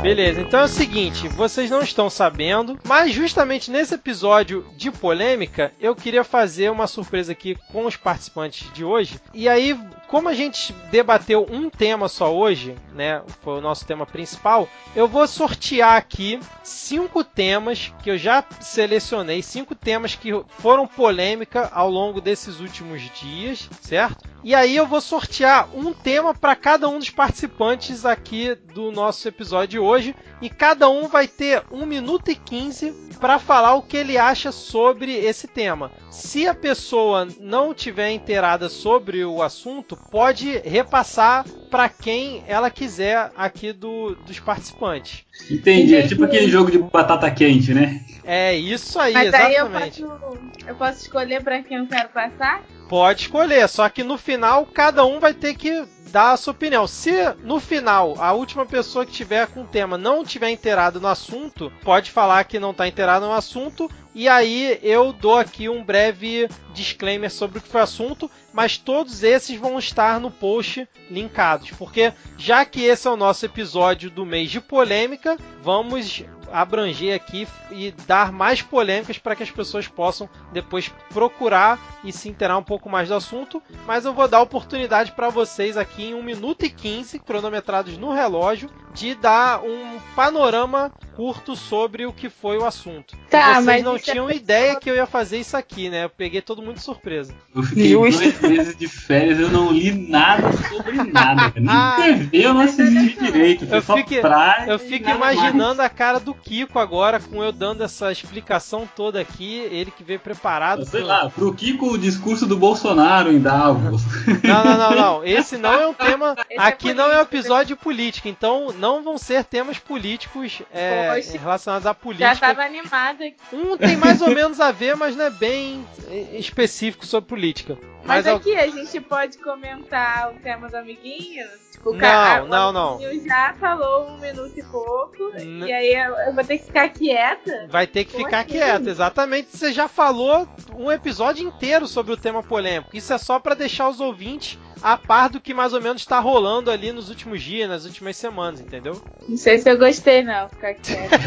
[0.08, 5.70] Beleza, então é o seguinte, vocês não estão sabendo, mas justamente nesse episódio de polêmica,
[5.78, 9.20] eu queria fazer uma surpresa aqui com os participantes de hoje.
[9.34, 9.78] E aí,
[10.08, 15.06] como a gente debateu um tema só hoje, né, foi o nosso tema principal, eu
[15.06, 21.90] vou sortear aqui cinco temas que eu já selecionei, cinco temas que foram polêmica ao
[21.90, 24.26] longo desses últimos dias, certo?
[24.42, 29.26] E aí eu vou sortear um tema para cada um dos participantes aqui do nosso
[29.26, 30.14] episódio de hoje.
[30.40, 34.52] E cada um vai ter 1 minuto e 15 para falar o que ele acha
[34.52, 35.90] sobre esse tema.
[36.10, 43.30] Se a pessoa não tiver inteirada sobre o assunto, pode repassar para quem ela quiser
[43.36, 45.24] aqui do, dos participantes.
[45.50, 48.00] Entendi, é tipo aquele jogo de batata quente, né?
[48.24, 50.02] É isso aí, Mas aí eu exatamente.
[50.02, 52.62] posso, eu posso escolher pra quem eu quero passar?
[52.88, 56.86] Pode escolher, só que no final cada um vai ter que dar a sua opinião.
[56.86, 61.08] Se no final a última pessoa que tiver com o tema não tiver inteirado no
[61.08, 63.90] assunto, pode falar que não está inteirado no assunto.
[64.18, 68.76] E aí eu dou aqui um breve disclaimer sobre o que foi o assunto, mas
[68.76, 74.10] todos esses vão estar no post linkados, porque já que esse é o nosso episódio
[74.10, 79.86] do mês de polêmica, vamos abranger aqui e dar mais polêmicas para que as pessoas
[79.88, 83.62] possam depois procurar e se inteirar um pouco mais do assunto.
[83.86, 87.96] Mas eu vou dar a oportunidade para vocês aqui em 1 minuto e 15, cronometrados
[87.98, 93.16] no relógio, de dar um panorama curto sobre o que foi o assunto.
[93.30, 96.04] Tá, vocês mas não é tinham pessoal- ideia que eu ia fazer isso aqui, né?
[96.04, 97.34] Eu peguei todo mundo de surpresa.
[97.54, 98.20] Eu fiquei Justo.
[98.22, 101.52] dois meses de férias, eu não li nada sobre nada.
[101.56, 103.66] Nem TV eu não assisti direito.
[103.66, 105.80] Foi Eu só fico- praia Eu fico imaginando mais.
[105.80, 110.20] a cara do Kiko agora, com eu dando essa explicação toda aqui, ele que veio
[110.20, 110.84] preparado.
[110.84, 114.02] Sei pro- lá, pro Kiko o discurso do Bolsonaro em Davos.
[114.42, 115.24] Não, não, não, não.
[115.26, 116.34] Esse não é um tema.
[116.50, 121.20] Esse é aqui não é um episódio político, então não vão ser temas políticos é,
[121.40, 122.36] relacionados à Já política.
[122.36, 123.36] tava animada aqui.
[123.52, 127.76] Um tem mais ou menos a ver, mas não é bem é, específico sobre política.
[128.04, 131.46] Mas, Mas, aqui a gente pode comentar o tema do amiguinho.
[131.72, 133.00] Tipo, o Não, cara, não, o não.
[133.24, 135.30] já falou um minuto e pouco.
[135.34, 137.66] N- E aí eu, eu vou ter que ficar quieta.
[137.68, 138.50] Vai ter que ficar assim?
[138.52, 139.56] quieto, exatamente.
[139.56, 142.96] Você já falou um episódio inteiro sobre o tema polêmico.
[142.96, 146.18] Isso é só para deixar os ouvintes a par do que mais ou menos está
[146.18, 149.02] rolando ali nos últimos dias, nas últimas semanas, entendeu?
[149.28, 150.48] Não sei se eu gostei, não.
[150.48, 151.18] Ficar quieta.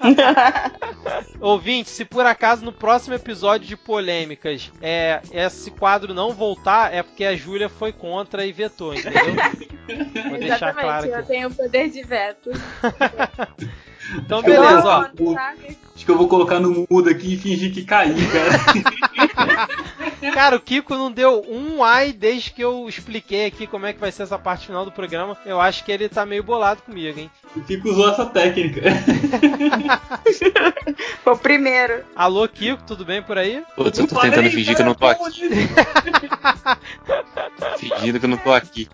[1.40, 7.02] Ouvinte, se por acaso no próximo episódio de polêmicas é, esse quadro não voltar, é
[7.02, 9.34] porque a Júlia foi contra e vetou, entendeu?
[10.28, 11.28] Vou deixar Exatamente, claro eu aqui.
[11.28, 12.50] tenho o poder de veto.
[14.16, 15.00] Então, beleza, ó.
[15.94, 18.50] Acho que eu vou colocar no mudo aqui e fingir que caiu, cara.
[20.32, 24.00] Cara, o Kiko não deu um ai desde que eu expliquei aqui como é que
[24.00, 25.36] vai ser essa parte final do programa.
[25.44, 27.30] Eu acho que ele tá meio bolado comigo, hein?
[27.54, 28.80] O Kiko usou essa técnica.
[31.22, 32.04] Foi o primeiro.
[32.16, 33.62] Alô, Kiko, tudo bem por aí?
[33.76, 35.24] Putz, eu tô tentando fingir que eu não tô aqui.
[37.78, 38.88] Fingindo que eu não tô aqui.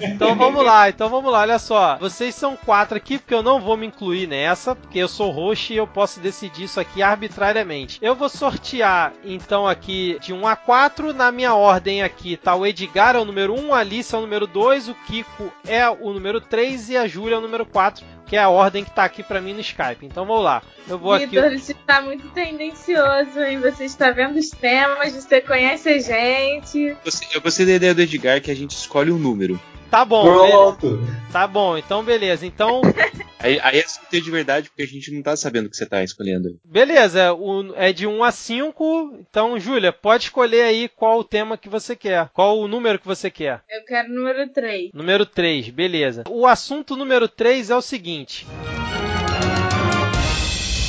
[0.00, 1.96] Então vamos lá, então vamos lá, olha só.
[1.98, 5.72] Vocês são quatro aqui, porque eu não vou me incluir nessa, porque eu sou host
[5.72, 7.98] e eu posso decidir isso aqui arbitrariamente.
[8.02, 11.12] Eu vou sortear, então, aqui de 1 a 4.
[11.12, 14.22] Na minha ordem aqui tá o Edgar é o número 1, a Alice é o
[14.22, 18.04] número 2, o Kiko é o número 3 e a Júlia é o número 4,
[18.26, 20.04] que é a ordem que tá aqui pra mim no Skype.
[20.04, 20.60] Então vamos lá.
[20.88, 21.26] Eu vou aqui.
[21.26, 23.60] Vitor, você tá muito tendencioso, hein?
[23.60, 26.96] Você está vendo os temas, você conhece a gente.
[27.32, 29.60] Eu gostei da ideia do Edgar que a gente escolhe um número.
[29.90, 30.52] Tá bom, beleza.
[30.52, 31.00] Pronto.
[31.32, 32.44] tá bom, então beleza.
[32.46, 32.82] Então,
[33.38, 35.86] Aí, aí é sorteio de verdade, porque a gente não tá sabendo o que você
[35.86, 36.58] tá escolhendo.
[36.64, 39.14] beleza, o- é de 1 a 5.
[39.20, 42.28] Então, Júlia, pode escolher aí qual o tema que você quer.
[42.32, 43.62] Qual o número que você quer.
[43.70, 44.90] Eu quero o número 3.
[44.92, 46.24] Número 3, beleza.
[46.28, 48.46] O assunto número 3 é o seguinte.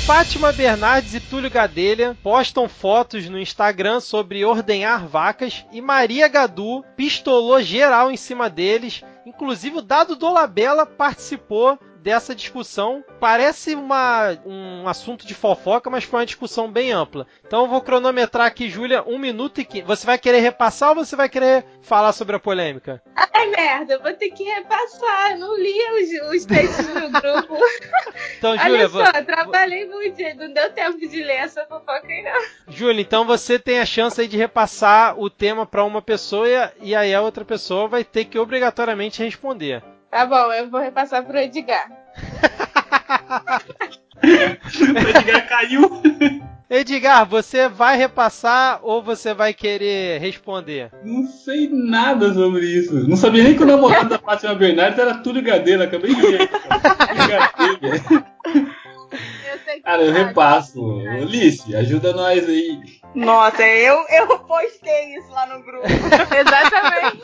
[0.07, 6.81] Fátima Bernardes e Túlio Gadelha postam fotos no Instagram sobre ordenhar vacas e Maria Gadu
[6.95, 9.03] pistolou geral em cima deles.
[9.25, 11.77] Inclusive o Dado Dolabella participou
[12.07, 13.03] dessa discussão.
[13.19, 17.27] Parece uma, um assunto de fofoca, mas foi uma discussão bem ampla.
[17.45, 19.83] Então eu vou cronometrar aqui, Júlia, 1 minuto e 15.
[19.85, 23.01] Você vai querer repassar ou você vai querer falar sobre a polêmica?
[23.13, 25.31] Ai, merda, eu vou ter que repassar.
[25.33, 25.75] Eu não li
[26.31, 27.57] os, os textos no grupo.
[28.37, 32.05] Então, Olha Júlia, só, vo- eu trabalhei muito, não deu tempo de ler essa fofoca
[32.07, 32.73] aí, não.
[32.73, 36.89] Júlia, então você tem a chance aí de repassar o tema para uma pessoa e-
[36.89, 39.81] e aí a outra pessoa vai ter que obrigatoriamente responder.
[40.09, 41.91] Tá bom, eu vou repassar pro Edgar.
[44.23, 46.01] O Edgar caiu.
[46.69, 50.91] Edgar, você vai repassar ou você vai querer responder?
[51.03, 53.07] Não sei nada sobre isso.
[53.07, 55.85] Não sabia nem que o namorado da Fátima Bernardes era Túlio Gadelha.
[55.85, 56.49] Acabei de ver.
[59.73, 60.99] Que Cara, eu repasso.
[61.09, 62.79] Alice, ajuda nós aí.
[63.13, 65.85] Nossa, eu, eu postei isso lá no grupo.
[65.87, 67.21] Exatamente.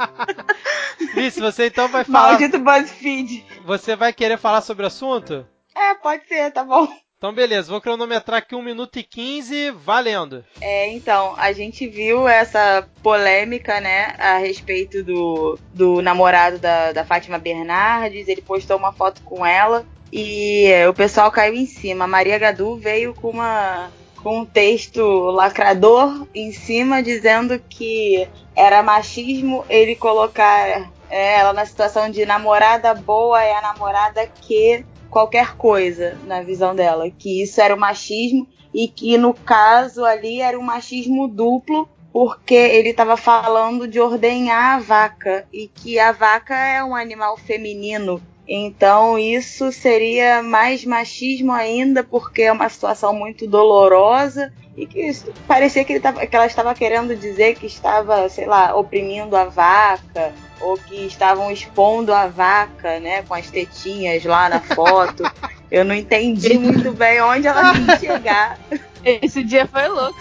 [1.15, 2.29] Liz, você então vai falar.
[2.29, 3.45] Maldito BuzzFeed.
[3.65, 5.47] Você vai querer falar sobre o assunto?
[5.75, 6.87] É, pode ser, tá bom.
[7.23, 10.43] Então, beleza, vou cronometrar aqui 1 minuto e 15, valendo.
[10.59, 17.05] É, então, a gente viu essa polêmica, né, a respeito do, do namorado da, da
[17.05, 18.27] Fátima Bernardes.
[18.27, 19.85] Ele postou uma foto com ela
[20.15, 22.05] e é, o pessoal caiu em cima.
[22.05, 23.89] Maria Gadu veio com uma
[24.21, 25.01] com um texto
[25.31, 32.93] lacrador em cima dizendo que era machismo ele colocar é, ela na situação de namorada
[32.93, 38.47] boa é a namorada que qualquer coisa na visão dela, que isso era o machismo
[38.71, 44.75] e que no caso ali era um machismo duplo, porque ele estava falando de ordenhar
[44.75, 48.21] a vaca e que a vaca é um animal feminino.
[48.47, 55.11] Então isso seria mais machismo ainda, porque é uma situação muito dolorosa e que
[55.47, 60.33] parecia que, tava- que ela estava querendo dizer que estava, sei lá, oprimindo a vaca
[60.59, 65.23] ou que estavam expondo a vaca, né, com as tetinhas lá na foto.
[65.71, 68.59] Eu não entendi muito bem onde ela quis chegar.
[69.03, 70.15] Esse dia foi louco.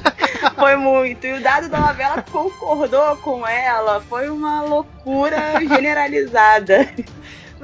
[0.56, 1.26] Foi muito.
[1.26, 4.00] E o dado da novela concordou com ela.
[4.08, 6.88] Foi uma loucura generalizada.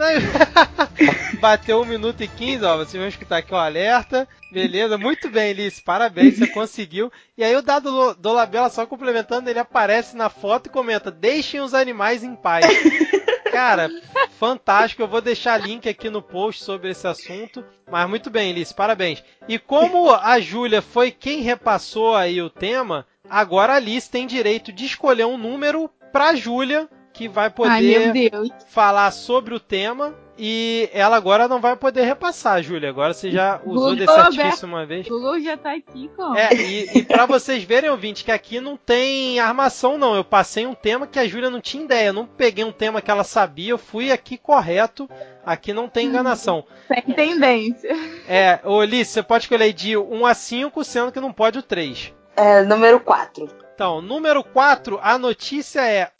[1.40, 2.76] Bateu 1 minuto e 15, ó.
[2.76, 4.28] Vocês vão escutar aqui o alerta.
[4.52, 5.80] Beleza, muito bem, Liz.
[5.80, 7.10] Parabéns, você conseguiu.
[7.36, 11.60] E aí o dado Lo- Dolabella, só complementando, ele aparece na foto e comenta: Deixem
[11.60, 12.66] os animais em paz.
[13.50, 13.90] Cara,
[14.38, 15.02] fantástico.
[15.02, 17.64] Eu vou deixar link aqui no post sobre esse assunto.
[17.90, 19.22] Mas muito bem, Liz, parabéns.
[19.48, 24.70] E como a Júlia foi quem repassou aí o tema, agora a Liz tem direito
[24.72, 26.88] de escolher um número pra Júlia,
[27.20, 32.62] que vai poder Ai, falar sobre o tema e ela agora não vai poder repassar,
[32.62, 32.88] Júlia.
[32.88, 35.06] Agora você já usou Google desse artifício uma vez.
[35.06, 36.34] O Google já tá aqui, como?
[36.34, 40.16] É, e, e para vocês verem, ouvinte, que aqui não tem armação, não.
[40.16, 42.06] Eu passei um tema que a Júlia não tinha ideia.
[42.06, 45.06] Eu não peguei um tema que ela sabia, eu fui aqui correto.
[45.44, 46.64] Aqui não tem enganação.
[46.88, 47.94] Sem tendência.
[48.26, 51.62] É, ô Liz, você pode escolher de 1 a 5, sendo que não pode o
[51.62, 52.14] 3.
[52.34, 53.46] É, número 4.
[53.74, 56.10] Então, número 4, a notícia é.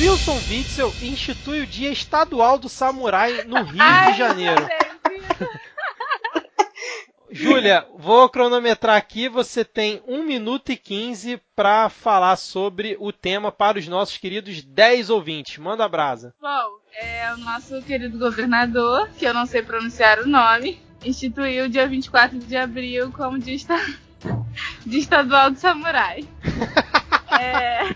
[0.00, 4.66] Wilson Witzel institui o Dia Estadual do Samurai no Rio de Janeiro.
[7.30, 9.28] Júlia, vou cronometrar aqui.
[9.28, 14.62] Você tem 1 minuto e 15 para falar sobre o tema para os nossos queridos
[14.62, 15.58] 10 ouvintes.
[15.58, 16.34] Manda a brasa.
[16.40, 21.68] Bom, é, o nosso querido governador, que eu não sei pronunciar o nome, instituiu o
[21.68, 23.76] dia 24 de abril como dia, esta...
[24.86, 26.26] dia estadual do samurai.
[27.32, 27.94] É,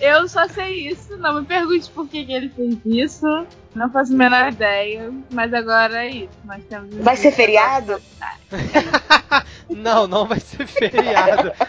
[0.00, 3.26] Eu só sei isso, não me pergunte por que, que ele fez isso.
[3.74, 6.38] Não faço a menor ideia, mas agora é isso.
[6.44, 8.00] Nós temos Vai ser feriado?
[9.68, 11.52] não, não vai ser feriado.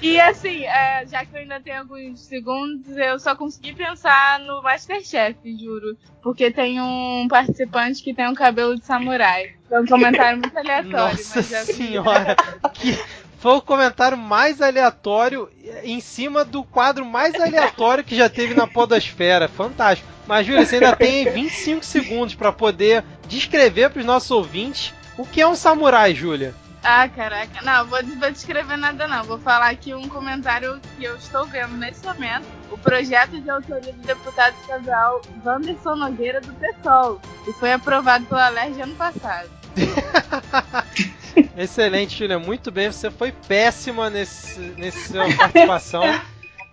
[0.00, 4.60] E assim, é, já que eu ainda tenho alguns segundos, eu só consegui pensar no
[4.60, 5.96] Masterchef, juro.
[6.20, 9.52] Porque tem um participante que tem um cabelo de samurai.
[9.68, 10.90] Foi um comentário muito aleatório.
[10.90, 12.34] Nossa mas eu- senhora,
[12.74, 12.98] que
[13.42, 15.50] foi o comentário mais aleatório
[15.82, 19.48] em cima do quadro mais aleatório que já teve na podosfera.
[19.48, 20.08] Fantástico.
[20.28, 25.26] Mas Júlia, você ainda tem 25 segundos para poder descrever para os nossos ouvintes o
[25.26, 26.54] que é um samurai, Júlia.
[26.84, 27.60] Ah, caraca.
[27.62, 29.24] Não, vou, vou descrever nada não.
[29.24, 32.46] Vou falar aqui um comentário que eu estou vendo nesse momento.
[32.70, 37.20] O projeto de autoria do deputado estadual Wanderson Nogueira do PSOL.
[37.48, 39.61] E foi aprovado pela LERJ ano passado.
[41.56, 42.38] Excelente, Júlia.
[42.38, 42.90] Muito bem.
[42.90, 46.02] Você foi péssima nesse, nesse sua participação.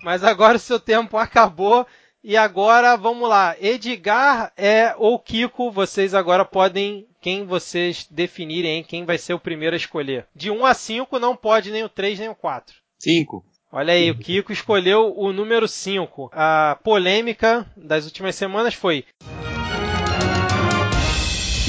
[0.03, 1.85] Mas agora o seu tempo acabou.
[2.23, 3.55] E agora, vamos lá.
[3.59, 9.73] Edgar é, ou Kiko, vocês agora podem, quem vocês definirem, quem vai ser o primeiro
[9.73, 10.27] a escolher.
[10.35, 12.75] De 1 a 5 não pode nem o 3 nem o 4.
[12.99, 13.45] Cinco.
[13.71, 16.31] Olha aí, o Kiko escolheu o número 5.
[16.33, 19.05] A polêmica das últimas semanas foi.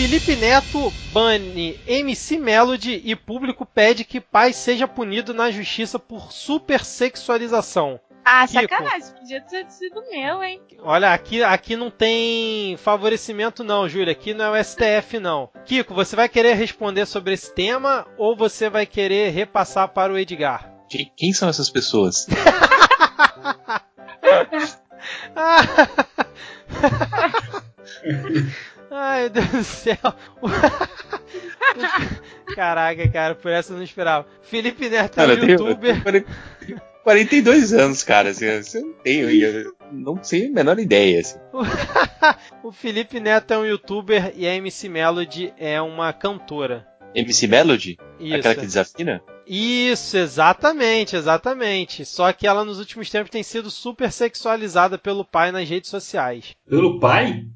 [0.01, 6.32] Felipe Neto bane MC Melody e público pede que pai seja punido na justiça por
[6.32, 8.01] supersexualização.
[8.24, 8.62] Ah, Kiko.
[8.62, 9.12] sacanagem.
[9.12, 10.59] Podia ter sido meu, hein?
[10.78, 14.12] Olha, aqui, aqui não tem favorecimento não, Júlia.
[14.12, 15.51] Aqui não é o STF não.
[15.66, 20.16] Kiko, você vai querer responder sobre esse tema ou você vai querer repassar para o
[20.16, 20.72] Edgar?
[20.88, 22.26] Quem, quem são essas pessoas?
[29.03, 29.96] Ai, meu Deus do céu.
[32.55, 34.26] Caraca, cara, por essa eu não esperava.
[34.42, 36.03] Felipe Neto é Cara, um tenho, eu youtuber.
[36.03, 36.26] tenho 40
[37.03, 38.28] 42 anos, cara.
[38.28, 41.20] Assim, eu não tenho, eu não sei a menor ideia.
[41.20, 41.38] Assim.
[42.62, 46.86] o Felipe Neto é um youtuber e a MC Melody é uma cantora.
[47.14, 47.98] MC Melody?
[48.18, 48.36] Isso.
[48.36, 49.22] Aquela que desafina?
[49.46, 52.05] Isso, exatamente, exatamente.
[52.05, 56.55] Só que ela nos últimos tempos tem sido super sexualizada pelo pai nas redes sociais.
[56.68, 57.46] Pelo pai?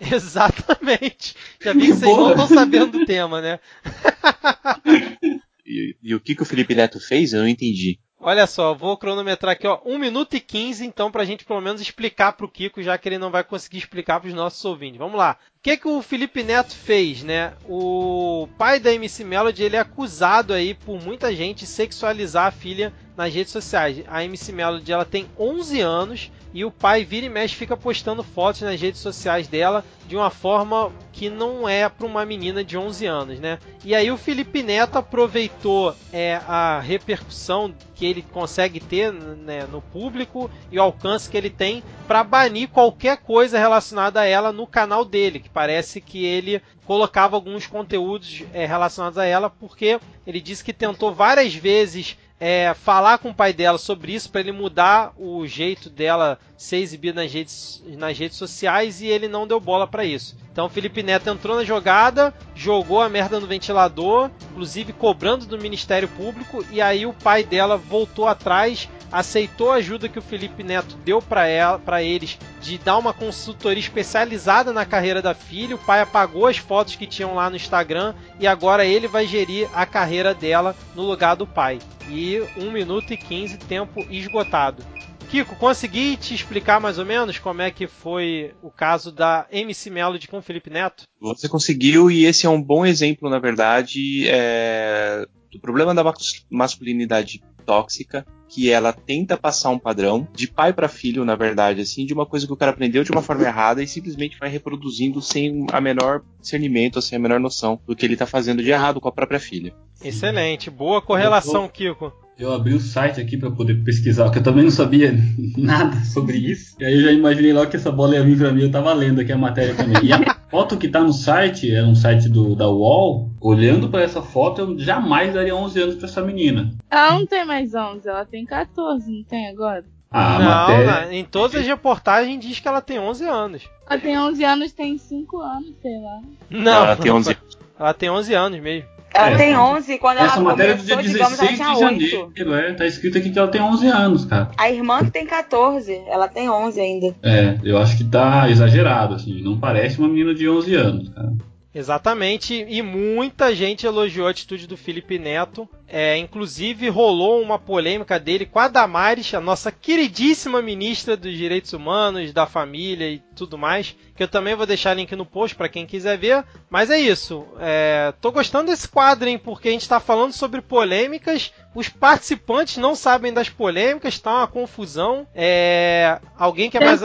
[0.12, 1.34] Exatamente.
[1.60, 3.60] Já vi que vocês não estão sabendo do tema, né?
[5.70, 7.32] E, e o que, que o Felipe Neto fez?
[7.32, 8.00] Eu não entendi.
[8.18, 11.80] Olha só, vou cronometrar aqui, ó, 1 minuto e 15, então, pra gente pelo menos
[11.80, 14.98] explicar pro Kiko, já que ele não vai conseguir explicar pros nossos ouvintes.
[14.98, 15.38] Vamos lá.
[15.56, 17.54] O que que o Felipe Neto fez, né?
[17.66, 22.50] O pai da MC Melody, ele é acusado aí por muita gente de sexualizar a
[22.50, 24.02] filha nas redes sociais.
[24.08, 28.22] A MC Melody, ela tem 11 anos e o pai vira e mexe fica postando
[28.22, 32.76] fotos nas redes sociais dela de uma forma que não é para uma menina de
[32.76, 33.58] 11 anos, né?
[33.84, 39.80] E aí o Felipe Neto aproveitou é, a repercussão que ele consegue ter né, no
[39.80, 44.66] público e o alcance que ele tem para banir qualquer coisa relacionada a ela no
[44.66, 50.40] canal dele, que parece que ele colocava alguns conteúdos é, relacionados a ela, porque ele
[50.40, 54.50] disse que tentou várias vezes é, falar com o pai dela sobre isso para ele
[54.50, 59.58] mudar o jeito dela ser exibida nas redes, nas redes sociais e ele não deu
[59.58, 60.36] bola para isso.
[60.52, 65.58] Então o Felipe Neto entrou na jogada, jogou a merda no ventilador, inclusive cobrando do
[65.58, 70.62] Ministério Público, e aí o pai dela voltou atrás, aceitou a ajuda que o Felipe
[70.62, 75.76] Neto deu para eles de dar uma consultoria especializada na carreira da filha.
[75.76, 79.66] O pai apagou as fotos que tinham lá no Instagram e agora ele vai gerir
[79.72, 81.78] a carreira dela no lugar do pai.
[82.06, 84.84] E 1 minuto e 15 tempo esgotado.
[85.30, 89.88] Kiko, consegui te explicar mais ou menos como é que foi o caso da MC
[89.88, 91.04] Melody com o Felipe Neto?
[91.20, 96.44] Você conseguiu, e esse é um bom exemplo, na verdade, é, do problema da mas-
[96.50, 102.04] masculinidade tóxica, que ela tenta passar um padrão de pai para filho, na verdade, assim,
[102.04, 105.22] de uma coisa que o cara aprendeu de uma forma errada e simplesmente vai reproduzindo
[105.22, 109.00] sem a menor discernimento, sem a menor noção do que ele tá fazendo de errado
[109.00, 109.72] com a própria filha.
[110.02, 112.12] Excelente, boa correlação, Kiko.
[112.40, 115.12] Eu abri o site aqui pra poder pesquisar, porque eu também não sabia
[115.58, 116.74] nada sobre isso.
[116.80, 118.92] E aí eu já imaginei logo que essa bola ia vir pra mim, eu tava
[118.94, 120.02] lendo aqui a matéria também.
[120.04, 124.00] E a foto que tá no site, é um site do, da UOL, olhando pra
[124.02, 126.72] essa foto, eu jamais daria 11 anos pra essa menina.
[126.90, 129.84] Ela não tem mais 11, ela tem 14, não tem agora?
[130.10, 130.86] Ah, não, matéria...
[131.06, 133.62] na- em todas as reportagens diz que ela tem 11 anos.
[133.88, 136.20] Ela tem 11 anos, tem 5 anos, sei lá.
[136.48, 137.36] Não, ela tem 11
[137.78, 138.88] Ela tem 11 anos mesmo.
[139.12, 139.36] Ela É.
[139.36, 141.94] tem 11 e quando ela Essa matéria é do dia começou, digamos, ela 16 tinha
[141.98, 142.32] de 8.
[142.38, 144.50] janeiro, é, tá escrito aqui que ela tem 11 anos, cara.
[144.56, 147.14] A irmã que tem 14, ela tem 11 ainda.
[147.22, 151.32] É, eu acho que tá exagerado, assim, não parece uma menina de 11 anos, cara.
[151.74, 155.68] Exatamente, e muita gente elogiou a atitude do Felipe Neto.
[155.92, 161.72] É, inclusive rolou uma polêmica dele com a Damares, a nossa queridíssima ministra dos Direitos
[161.72, 165.68] Humanos, da Família e tudo mais, que eu também vou deixar link no post para
[165.68, 166.44] quem quiser ver.
[166.70, 167.44] Mas é isso.
[167.58, 171.52] É, tô gostando desse quadro, hein, porque a gente está falando sobre polêmicas.
[171.74, 175.26] Os participantes não sabem das polêmicas, tá uma confusão.
[175.34, 177.00] É, alguém quer mais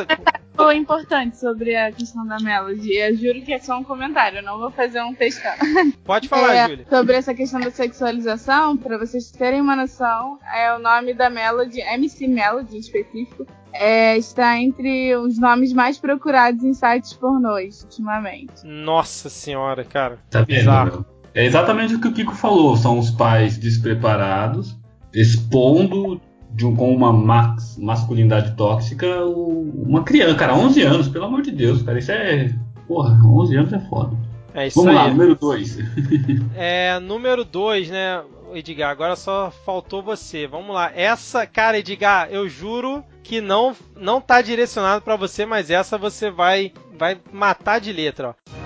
[0.55, 2.95] foi importante sobre a questão da Melody.
[2.95, 5.51] Eu juro que é só um comentário, eu não vou fazer um textão.
[6.03, 6.88] Pode falar, é, Júlia.
[6.89, 11.82] Sobre essa questão da sexualização, para vocês terem uma noção, é o nome da Melody,
[11.82, 18.65] MC Melody em específico, é, está entre os nomes mais procurados em sites pornôs ultimamente.
[18.65, 20.17] Nossa senhora, cara.
[20.30, 21.05] Tá bizarro.
[21.34, 22.78] É exatamente o que o Kiko falou.
[22.78, 24.78] São os pais despreparados,
[25.13, 26.21] expondo
[26.51, 31.51] de um, com uma max, masculinidade tóxica uma criança, cara, 11 anos, pelo amor de
[31.51, 32.53] Deus, cara, isso é.
[32.88, 34.15] Porra, 11 anos é foda.
[34.53, 35.07] É isso Vamos aí.
[35.07, 35.80] lá, número 2.
[36.55, 38.21] é, número 2, né,
[38.58, 40.47] Edgar, agora só faltou você.
[40.47, 40.91] Vamos lá.
[40.93, 46.30] Essa, cara, Edgar, eu juro que não não tá direcionado para você, mas essa você
[46.30, 48.64] vai vai matar de letra, ó.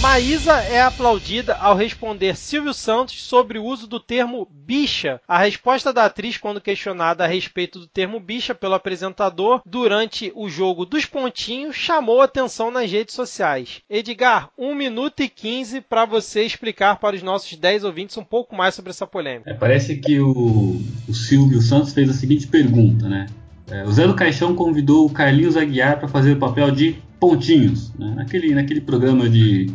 [0.00, 5.20] Maísa é aplaudida ao responder Silvio Santos sobre o uso do termo bicha.
[5.28, 10.48] A resposta da atriz, quando questionada a respeito do termo bicha pelo apresentador durante o
[10.48, 13.82] jogo dos pontinhos, chamou atenção nas redes sociais.
[13.90, 18.56] Edgar, 1 minuto e 15 para você explicar para os nossos 10 ouvintes um pouco
[18.56, 19.50] mais sobre essa polêmica.
[19.50, 23.26] É, parece que o, o Silvio Santos fez a seguinte pergunta, né?
[23.70, 27.92] É, o Zé do Caixão convidou o Carlinhos Aguiar para fazer o papel de pontinhos,
[27.98, 28.14] né?
[28.16, 29.70] naquele, naquele programa de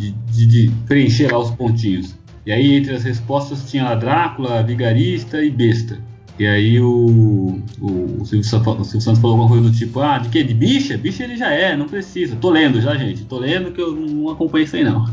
[0.00, 2.14] de, de, de, preencher lá os pontinhos.
[2.46, 5.98] E aí, entre as respostas, tinha lá Drácula, Vigarista e Besta.
[6.38, 10.16] E aí, o, o, o, Silvio, o Silvio Santos falou alguma coisa do tipo: Ah,
[10.16, 10.42] de que?
[10.42, 10.96] De bicha?
[10.96, 12.34] Bicha ele já é, não precisa.
[12.36, 13.26] Tô lendo já, gente.
[13.26, 15.04] Tô lendo que eu não acompanho isso aí, não.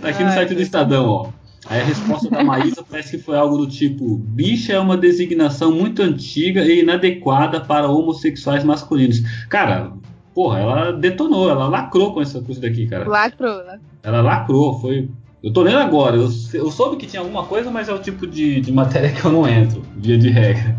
[0.00, 1.28] tá aqui no site do Estadão, ó.
[1.68, 5.72] Aí a resposta da Maísa parece que foi algo do tipo: bicha é uma designação
[5.72, 9.20] muito antiga e inadequada para homossexuais masculinos.
[9.48, 9.92] Cara,
[10.36, 13.08] porra, ela detonou, ela lacrou com essa coisa daqui, cara.
[13.08, 13.80] Lacrou, né?
[14.02, 15.08] Ela lacrou, foi.
[15.42, 18.26] Eu tô lendo agora, eu, eu soube que tinha alguma coisa, mas é o tipo
[18.26, 20.76] de, de matéria que eu não entro, via de regra.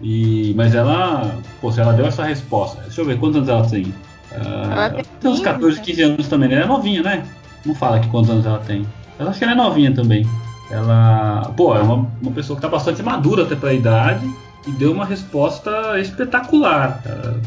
[0.00, 2.80] E, mas ela, pô, ela deu essa resposta.
[2.82, 3.84] Deixa eu ver quantos anos ela tem.
[3.84, 6.54] Uh, ela tem, tem uns 14, 15 anos também, né?
[6.56, 7.26] Ela é novinha, né?
[7.66, 8.86] Não fala que quantos anos ela tem.
[9.18, 10.26] Eu acho que ela é novinha também.
[10.70, 14.26] Ela, pô, é uma, uma pessoa que tá bastante madura até pra idade
[14.66, 17.40] e deu uma resposta espetacular, cara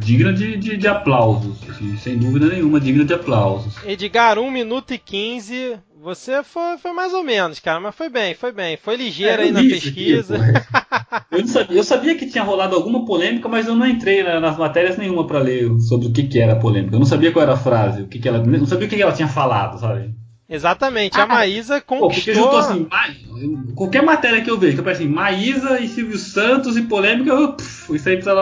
[0.00, 3.74] digna de, de, de aplausos, assim, sem dúvida nenhuma, digna de aplausos.
[3.84, 5.78] Edgar, 1 minuto e 15.
[6.02, 8.76] Você foi, foi mais ou menos, cara, mas foi bem, foi bem.
[8.76, 10.36] Foi ligeiro é, aí na pesquisa.
[10.36, 14.58] Aqui, eu, sabia, eu, sabia, que tinha rolado alguma polêmica, mas eu não entrei nas
[14.58, 16.94] matérias nenhuma para ler sobre o que, que era a polêmica.
[16.94, 18.38] Eu não sabia qual era a frase, o que, que ela.
[18.44, 20.14] Não sabia o que, que ela tinha falado, sabe?
[20.48, 22.08] Exatamente, a Maísa conquistou.
[22.08, 22.88] Pô, porque juntou assim,
[23.74, 27.54] qualquer matéria que eu vejo, que eu assim, Maísa e Silvio Santos e polêmica, eu,
[27.54, 28.34] puf, isso aí precisa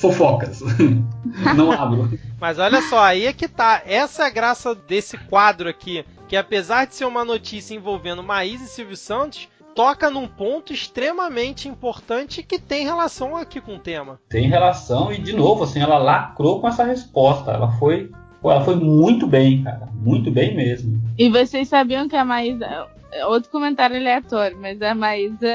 [0.00, 0.60] fofocas.
[1.56, 2.18] Não abro.
[2.40, 3.82] Mas olha só, aí é que tá.
[3.86, 6.04] Essa é a graça desse quadro aqui.
[6.28, 11.68] Que apesar de ser uma notícia envolvendo Maísa e Silvio Santos, toca num ponto extremamente
[11.68, 14.20] importante que tem relação aqui com o tema.
[14.28, 17.50] Tem relação e, de novo, assim, ela lacrou com essa resposta.
[17.50, 18.10] Ela foi
[18.44, 19.88] Pô, ela foi muito bem, cara.
[19.94, 21.02] Muito bem mesmo.
[21.16, 22.86] E vocês sabiam que a Maísa.
[23.28, 25.48] Outro comentário aleatório, mas a Maísa.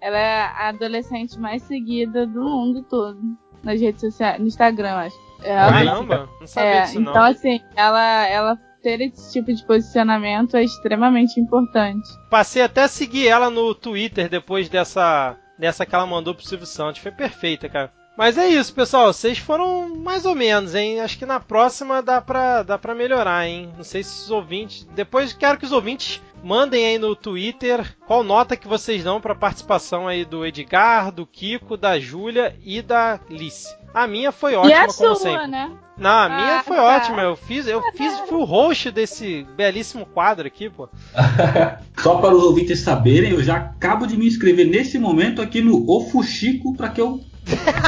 [0.00, 3.20] Ela é a adolescente mais seguida do mundo todo.
[3.62, 4.40] Nas redes sociais.
[4.40, 5.16] No Instagram, acho.
[5.44, 7.12] Caramba, não sabia é, disso não.
[7.12, 12.08] Então, assim, ela, ela ter esse tipo de posicionamento é extremamente importante.
[12.28, 16.66] Passei até a seguir ela no Twitter depois dessa, dessa que ela mandou pro Silvio
[16.66, 17.00] Santos.
[17.00, 17.92] Foi perfeita, cara.
[18.16, 19.12] Mas é isso, pessoal.
[19.12, 21.00] Vocês foram mais ou menos, hein?
[21.00, 23.72] Acho que na próxima dá pra, dá pra melhorar, hein?
[23.76, 24.86] Não sei se os ouvintes.
[24.94, 29.34] Depois quero que os ouvintes mandem aí no Twitter qual nota que vocês dão pra
[29.34, 33.74] participação aí do Edgar, do Kiko, da Júlia e da Lice.
[33.94, 35.46] A minha foi ótima, e a como sua, sempre.
[35.46, 35.70] Né?
[35.98, 36.82] Não, a minha ah, foi tá.
[36.82, 37.22] ótima.
[37.22, 40.88] Eu fiz, eu fiz, fui o host desse belíssimo quadro aqui, pô.
[41.98, 45.88] Só para os ouvintes saberem, eu já acabo de me inscrever nesse momento aqui no
[45.90, 47.20] Ofuxico para que eu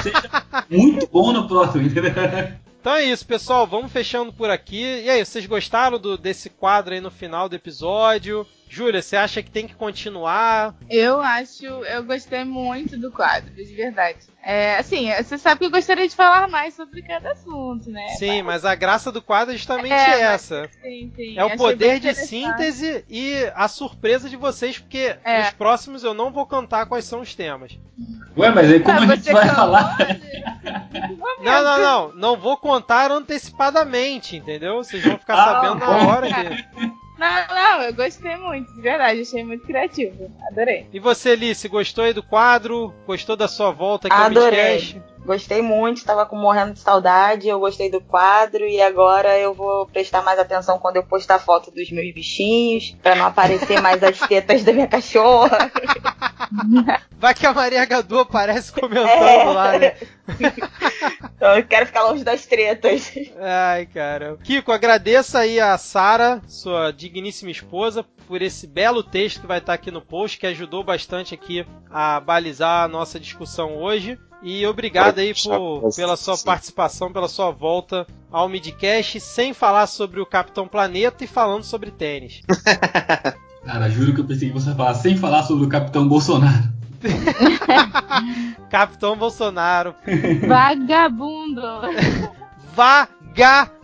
[0.03, 2.13] seja muito bom no próximo, entendeu?
[2.81, 3.67] Então é isso, pessoal.
[3.67, 4.83] Vamos fechando por aqui.
[4.83, 8.47] E aí, vocês gostaram do, desse quadro aí no final do episódio?
[8.69, 10.75] Júlia, você acha que tem que continuar?
[10.91, 14.19] Eu acho, eu gostei muito do quadro, de verdade.
[14.43, 18.09] É, assim, você sabe que eu gostaria de falar mais sobre cada assunto, né?
[18.19, 20.62] Sim, mas, a graça do quadro é justamente É, essa.
[20.62, 21.39] mas- sim, sim.
[21.39, 25.43] É o Achei poder de síntese e a surpresa de vocês, porque É.
[25.45, 27.79] nos próximos eu não vou contar quais são os temas.
[28.36, 29.97] Ué, mas aí como Ah, a gente vai falar?
[29.99, 30.20] né?
[31.41, 32.12] Não, não, não.
[32.15, 34.78] Não vou contar antecipadamente, entendeu?
[34.82, 36.94] Vocês vão ficar Ah, sabendo na hora que.
[37.25, 40.31] Não, não, eu gostei muito, de verdade, achei muito criativo.
[40.51, 40.87] Adorei.
[40.93, 42.93] E você, Alice, gostou aí do quadro?
[43.07, 44.75] Gostou da sua volta aqui ao Adorei.
[44.75, 45.03] Midcast?
[45.25, 47.49] Gostei muito, estava com morrendo de saudade.
[47.49, 51.71] Eu gostei do quadro e agora eu vou prestar mais atenção quando eu postar foto
[51.71, 55.71] dos meus bichinhos, pra não aparecer mais as tetas da minha cachorra.
[57.19, 59.45] Vai que a Maria Gadu aparece comentando É.
[59.45, 59.95] lá, né?
[61.37, 63.13] Então eu quero ficar longe das tretas.
[63.39, 64.39] Ai, cara.
[64.43, 69.75] Kiko, agradeça aí a Sara, sua digníssima esposa, por esse belo texto que vai estar
[69.75, 74.19] aqui no post, que ajudou bastante aqui a balizar a nossa discussão hoje.
[74.47, 80.21] E obrigado aí por, pela sua participação, pela sua volta ao Midcast, sem falar sobre
[80.21, 82.43] o Capitão Planeta e falando sobre tênis.
[83.65, 86.62] Cara, juro que eu pensei que você ia falar sem falar sobre o Capitão Bolsonaro.
[88.69, 89.95] Capitão Bolsonaro,
[90.47, 91.62] Vagabundo.
[92.75, 93.84] vagabundo!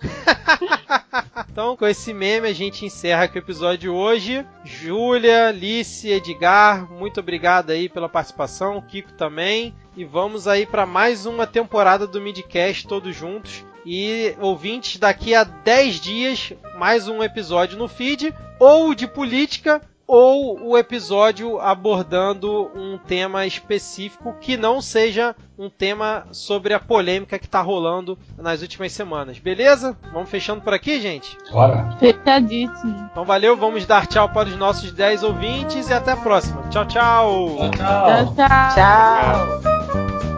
[1.50, 4.46] então, com esse meme, a gente encerra aqui o episódio de hoje.
[4.64, 9.74] Júlia, Alice, Edgar, muito obrigado aí pela participação, o Kiko também.
[9.96, 13.64] E vamos aí para mais uma temporada do Midcast todos juntos.
[13.84, 19.80] E ouvintes, daqui a 10 dias, mais um episódio no feed, ou de política,
[20.12, 27.38] ou o episódio abordando um tema específico que não seja um tema sobre a polêmica
[27.38, 29.38] que tá rolando nas últimas semanas.
[29.38, 29.96] Beleza?
[30.12, 31.38] Vamos fechando por aqui, gente?
[31.52, 31.96] Bora.
[32.00, 33.08] Fechadíssimo.
[33.12, 36.60] Então valeu, vamos dar tchau para os nossos 10 ouvintes e até a próxima.
[36.70, 37.56] Tchau, tchau!
[37.56, 38.34] Tchau, tchau.
[38.34, 38.74] Tchau, tchau.
[38.74, 40.29] Tchau.